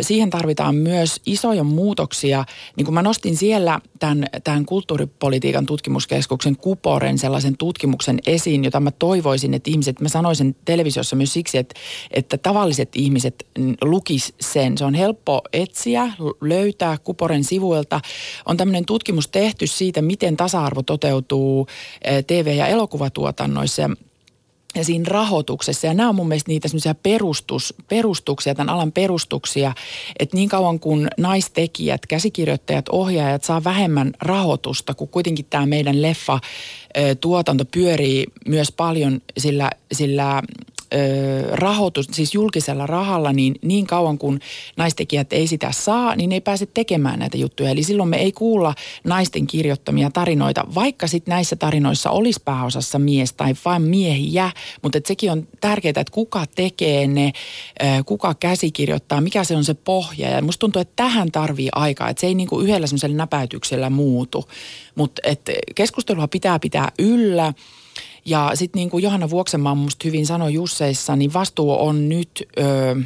siihen 0.00 0.30
tarvitaan 0.30 0.74
myös 0.74 1.20
isoja 1.26 1.64
muutoksia. 1.64 2.44
Niin 2.76 2.84
kuin 2.84 2.94
mä 2.94 3.02
nostin 3.02 3.36
siellä 3.36 3.80
tämän, 3.98 4.26
tämän 4.44 4.66
kulttuuripolitiikan 4.66 5.66
tutkimuskeskuksen 5.66 6.56
Kuporen 6.56 7.18
sellaisen 7.18 7.56
tutkimuksen 7.56 8.18
esiin, 8.26 8.64
jota 8.64 8.80
mä 8.80 8.90
toivoisin, 8.90 9.54
että 9.54 9.70
ihmiset, 9.70 10.00
mä 10.00 10.08
sanoisin 10.08 10.56
televisiossa 10.64 11.16
myös 11.16 11.32
siksi, 11.32 11.58
että, 11.58 11.74
että 12.10 12.38
tavalliset 12.38 12.88
ihmiset 12.96 13.46
lukis 13.82 14.34
sen. 14.40 14.78
Se 14.78 14.84
on 14.84 14.94
helppo 14.94 15.42
etsiä, 15.52 16.12
löytää 16.40 16.98
Kuporen 16.98 17.44
sivuilta. 17.44 18.00
On 18.46 18.56
tämmöinen 18.56 18.84
tutkimus 18.84 19.28
tehty 19.28 19.66
siitä, 19.66 20.02
miten 20.02 20.36
tasa-arvo 20.36 20.82
toteutuu 20.82 21.66
TV- 22.26 22.56
ja 22.56 22.66
elokuvatuotannoissa 22.66 23.90
siinä 24.82 25.04
rahoituksessa. 25.08 25.86
Ja 25.86 25.94
nämä 25.94 26.08
on 26.08 26.14
mun 26.14 26.28
mielestä 26.28 26.50
niitä 26.50 26.68
semmoisia 26.68 26.94
perustus, 26.94 27.74
perustuksia, 27.88 28.54
tämän 28.54 28.74
alan 28.74 28.92
perustuksia, 28.92 29.74
että 30.18 30.36
niin 30.36 30.48
kauan 30.48 30.80
kuin 30.80 31.08
naistekijät, 31.18 32.06
käsikirjoittajat, 32.06 32.88
ohjaajat 32.88 33.44
saa 33.44 33.64
vähemmän 33.64 34.12
rahoitusta, 34.20 34.94
kun 34.94 35.08
kuitenkin 35.08 35.46
tämä 35.50 35.66
meidän 35.66 36.02
leffa 36.02 36.40
tuotanto 37.20 37.64
pyörii 37.64 38.26
myös 38.48 38.72
paljon 38.72 39.20
sillä, 39.38 39.70
sillä 39.92 40.42
rahoitus, 41.52 42.06
siis 42.12 42.34
julkisella 42.34 42.86
rahalla, 42.86 43.32
niin 43.32 43.54
niin 43.62 43.86
kauan 43.86 44.18
kuin 44.18 44.40
naistekijät 44.76 45.32
ei 45.32 45.46
sitä 45.46 45.72
saa, 45.72 46.16
niin 46.16 46.32
ei 46.32 46.40
pääse 46.40 46.66
tekemään 46.66 47.18
näitä 47.18 47.36
juttuja. 47.36 47.70
Eli 47.70 47.82
silloin 47.82 48.08
me 48.08 48.16
ei 48.16 48.32
kuulla 48.32 48.74
naisten 49.04 49.46
kirjoittamia 49.46 50.10
tarinoita, 50.10 50.64
vaikka 50.74 51.06
sitten 51.06 51.32
näissä 51.32 51.56
tarinoissa 51.56 52.10
olisi 52.10 52.40
pääosassa 52.44 52.98
mies 52.98 53.32
tai 53.32 53.54
vain 53.64 53.82
miehiä, 53.82 54.50
mutta 54.82 54.98
sekin 55.06 55.32
on 55.32 55.48
tärkeää, 55.60 55.90
että 55.90 56.12
kuka 56.12 56.44
tekee 56.54 57.06
ne, 57.06 57.32
kuka 58.06 58.34
käsikirjoittaa, 58.34 59.20
mikä 59.20 59.44
se 59.44 59.56
on 59.56 59.64
se 59.64 59.74
pohja. 59.74 60.30
Ja 60.30 60.42
musta 60.42 60.60
tuntuu, 60.60 60.82
että 60.82 60.92
tähän 60.96 61.32
tarvii 61.32 61.68
aikaa, 61.72 62.08
että 62.08 62.20
se 62.20 62.26
ei 62.26 62.34
niinku 62.34 62.60
yhdellä 62.60 62.86
semmoisella 62.86 63.16
näpäytyksellä 63.16 63.90
muutu. 63.90 64.48
Mutta 64.94 65.22
keskustelua 65.74 66.28
pitää 66.28 66.58
pitää 66.58 66.92
yllä. 66.98 67.52
Ja 68.28 68.50
sitten 68.54 68.80
niin 68.80 68.90
kuin 68.90 69.02
Johanna 69.02 69.30
Vuoksenmaa 69.30 69.74
musta 69.74 70.02
hyvin 70.04 70.26
sanoi 70.26 70.52
Jusseissa, 70.52 71.16
niin 71.16 71.32
vastuu 71.32 71.80
on 71.80 72.08
nyt 72.08 72.42
ö, 72.58 72.96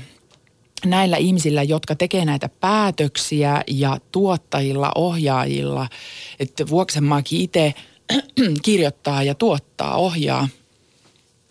näillä 0.85 1.17
ihmisillä, 1.17 1.63
jotka 1.63 1.95
tekee 1.95 2.25
näitä 2.25 2.49
päätöksiä 2.49 3.63
ja 3.67 3.99
tuottajilla, 4.13 4.93
ohjaajilla. 4.95 5.89
Että 6.41 6.69
Vuoksenmaakin 6.69 7.41
itse 7.41 7.75
kirjoittaa 8.65 9.23
ja 9.23 9.35
tuottaa, 9.35 9.97
ohjaa. 9.97 10.49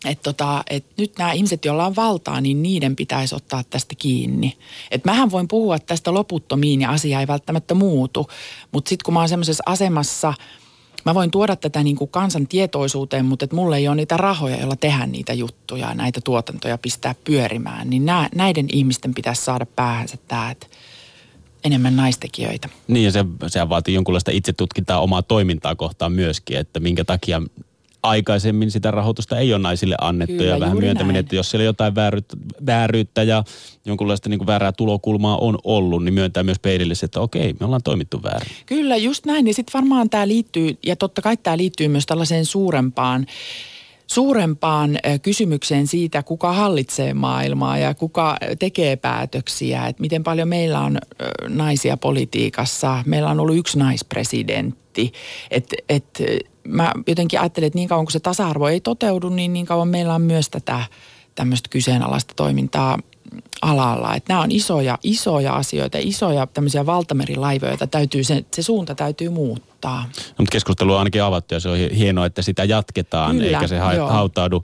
Että 0.06 0.24
tota, 0.24 0.64
et 0.70 0.86
nyt 0.98 1.18
nämä 1.18 1.32
ihmiset, 1.32 1.66
joilla 1.66 1.86
on 1.86 1.96
valtaa, 1.96 2.42
niin 2.42 2.64
niiden 2.64 2.96
pitäisi 2.96 3.36
ottaa 3.36 3.64
tästä 3.70 3.96
kiinni. 3.96 4.58
Että 4.92 5.12
mähän 5.12 5.32
voin 5.32 5.48
puhua 5.48 5.80
tästä 5.80 6.14
loputtomiin 6.14 6.82
ja 6.82 6.90
asia 6.90 7.20
ei 7.20 7.28
välttämättä 7.28 7.74
muutu. 7.74 8.30
Mutta 8.72 8.90
sitten 8.90 9.06
kun 9.06 9.14
mä 9.14 9.20
oon 9.20 9.30
semmoisessa 9.30 9.64
asemassa– 9.66 10.34
mä 11.06 11.16
voin 11.16 11.32
tuoda 11.32 11.56
tätä 11.56 11.84
niin 11.84 11.96
kuin 11.96 12.12
kansan 12.12 12.48
tietoisuuteen, 12.48 13.26
mutta 13.26 13.46
että 13.46 13.56
mulla 13.56 13.78
ei 13.78 13.88
ole 13.88 13.96
niitä 13.96 14.18
rahoja, 14.18 14.58
joilla 14.58 14.76
tehdä 14.76 15.06
niitä 15.06 15.34
juttuja, 15.34 15.94
näitä 15.94 16.22
tuotantoja 16.24 16.78
pistää 16.78 17.16
pyörimään. 17.24 17.90
Niin 17.90 18.06
nää, 18.06 18.30
näiden 18.36 18.66
ihmisten 18.72 19.14
pitäisi 19.14 19.42
saada 19.42 19.66
päähänsä 19.66 20.18
tämä, 20.28 20.52
että 20.52 20.68
enemmän 21.64 21.96
naistekijöitä. 21.96 22.70
Niin 22.88 23.06
ja 23.06 23.12
se, 23.12 23.26
sehän 23.48 23.70
vaatii 23.70 23.94
jonkunlaista 23.94 24.32
itsetutkintaa 24.32 25.02
omaa 25.02 25.22
toimintaa 25.22 25.76
kohtaan 25.76 26.12
myöskin, 26.12 26.58
että 26.58 26.80
minkä 26.80 27.04
takia 27.04 27.42
aikaisemmin 28.04 28.72
sitä 28.72 28.92
rahoitusta 28.92 29.38
ei 29.38 29.54
ole 29.54 29.62
naisille 29.62 29.96
annettu 30.02 30.38
Kyllä, 30.38 30.52
ja 30.52 30.60
vähän 30.60 30.78
myöntäminen, 30.78 31.14
näin. 31.14 31.26
että 31.26 31.36
jos 31.36 31.52
siellä 31.52 31.64
jotain 31.64 31.96
vääryyttä, 31.96 32.38
vääryyttä 32.66 33.24
ja 33.24 33.44
jonkunlaista 33.86 34.30
niin 34.30 34.38
kuin 34.38 34.48
väärää 34.48 34.72
tulokulmaa 34.72 35.38
on 35.38 35.58
ollut, 35.64 36.04
niin 36.04 36.14
myöntää 36.14 36.44
myös 36.44 36.60
peilille 36.60 36.94
että 37.04 37.20
okei, 37.20 37.56
me 37.60 37.66
ollaan 37.66 37.84
toimittu 37.84 38.24
väärin. 38.24 38.52
Kyllä, 38.66 38.96
just 38.96 39.26
näin. 39.26 39.48
Ja 39.48 39.54
sitten 39.54 39.74
varmaan 39.74 40.10
tämä 40.10 40.28
liittyy, 40.28 40.78
ja 40.86 40.96
totta 40.96 41.22
kai 41.22 41.38
tämä 41.38 41.58
liittyy 41.58 41.88
myös 41.88 42.06
tällaiseen 42.06 42.46
suurempaan 42.46 43.26
suurempaan 44.14 44.96
ö, 44.96 45.20
kysymykseen 45.20 45.88
siitä, 45.88 46.24
kuka 46.24 46.54
hallitsee 46.54 47.14
maailmaa 47.14 47.78
ja 47.78 47.94
kuka 47.94 48.38
tekee 48.60 48.96
päätöksiä. 48.96 49.88
Että 49.88 50.02
miten 50.02 50.24
paljon 50.24 50.48
meillä 50.48 50.80
on 50.80 50.98
ö, 50.98 51.50
naisia 51.50 51.98
politiikassa. 51.98 53.04
Meillä 53.06 53.30
on 53.30 53.40
ollut 53.40 53.58
yksi 53.58 53.80
naispresidentti. 53.80 55.12
Että 55.52 55.76
et, 55.90 56.06
ö, 56.22 56.38
mä 56.68 56.92
jotenkin 57.08 57.40
ajattelen, 57.40 57.68
että 57.68 57.78
niin 57.78 57.90
kauan 57.90 58.06
kuin 58.06 58.14
se 58.14 58.20
tasa-arvo 58.20 58.68
ei 58.68 58.82
toteudu, 58.82 59.30
niin 59.30 59.54
niin 59.54 59.66
kauan 59.66 59.88
meillä 59.88 60.16
on 60.16 60.22
myös 60.22 60.50
tätä 60.50 60.84
tämmöistä 61.36 61.70
kyseenalaista 61.70 62.34
toimintaa 62.36 63.00
alalla. 63.62 64.16
Että 64.16 64.34
nämä 64.34 64.44
on 64.44 64.52
isoja, 64.52 65.00
isoja 65.04 65.54
asioita, 65.54 65.98
isoja 66.02 66.48
tämmöisiä 66.48 66.86
valtamerilaivoja, 66.86 67.72
joita 67.72 67.88
täytyy, 67.88 68.24
se, 68.24 68.46
se 68.56 68.62
suunta 68.62 68.96
täytyy 68.96 69.30
muuttaa. 69.30 70.02
No, 70.02 70.34
mutta 70.38 70.52
keskustelu 70.52 70.94
on 70.94 71.00
ainakin 71.00 71.24
avattu 71.24 71.54
ja 71.54 71.60
se 71.60 71.70
on 71.70 71.78
hi- 71.78 71.98
hienoa, 71.98 72.26
että 72.26 72.42
sitä 72.42 72.64
jatketaan, 72.64 73.36
Kyllä, 73.38 73.48
eikä 73.48 73.68
se 73.68 73.78
ha- 73.78 74.08
hautaudu 74.12 74.64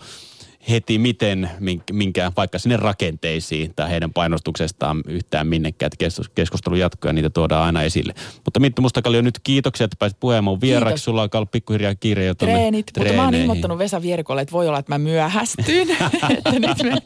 heti 0.69 0.97
miten, 0.97 1.49
mink- 1.59 1.93
minkä, 1.93 2.31
vaikka 2.37 2.59
sinne 2.59 2.77
rakenteisiin 2.77 3.73
tai 3.75 3.89
heidän 3.89 4.13
painostuksestaan 4.13 5.01
yhtään 5.07 5.47
minnekään, 5.47 5.87
että 5.87 6.05
keskus- 6.05 6.29
keskustelu 6.35 6.75
jatkuu 6.75 7.09
ja 7.09 7.13
niitä 7.13 7.29
tuodaan 7.29 7.65
aina 7.65 7.83
esille. 7.83 8.13
Mutta 8.45 8.59
Minttu 8.59 8.81
Mustakallio, 8.81 9.21
nyt 9.21 9.39
kiitoksia, 9.43 9.85
että 9.85 9.95
pääsit 9.99 10.19
puheen 10.19 10.43
mun 10.43 10.61
vieraksi. 10.61 10.87
Kiitos. 10.87 11.03
Sulla 11.03 11.21
alkaa 11.21 11.39
olla 11.39 11.49
pikkuhiljaa 11.51 11.95
kiire 11.95 12.25
jo 12.25 12.35
Treenit, 12.35 12.91
mutta 12.97 13.13
mä 13.13 13.23
oon 13.23 13.33
ilmoittanut 13.35 13.77
Vesa 13.77 14.01
Vierikolle, 14.01 14.41
että 14.41 14.51
voi 14.51 14.67
olla, 14.67 14.79
että 14.79 14.93
mä 14.93 14.97
myöhästyn. 14.97 15.87
että 16.37 16.59
nyt 16.59 16.83
me 16.83 16.97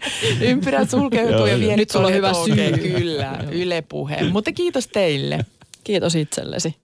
ympyrät 0.42 0.90
sulkeutuu 0.90 1.46
ja. 1.46 1.60
Vierikko 1.60 1.76
Nyt 1.76 1.90
sulla 1.90 2.08
on 2.08 2.14
hyvä 2.14 2.34
syy. 2.34 2.78
Kyllä, 2.78 3.44
Yle 3.52 3.82
Puhe. 3.82 4.24
Mutta 4.32 4.52
kiitos 4.52 4.88
teille. 4.88 5.46
Kiitos 5.84 6.16
itsellesi. 6.16 6.81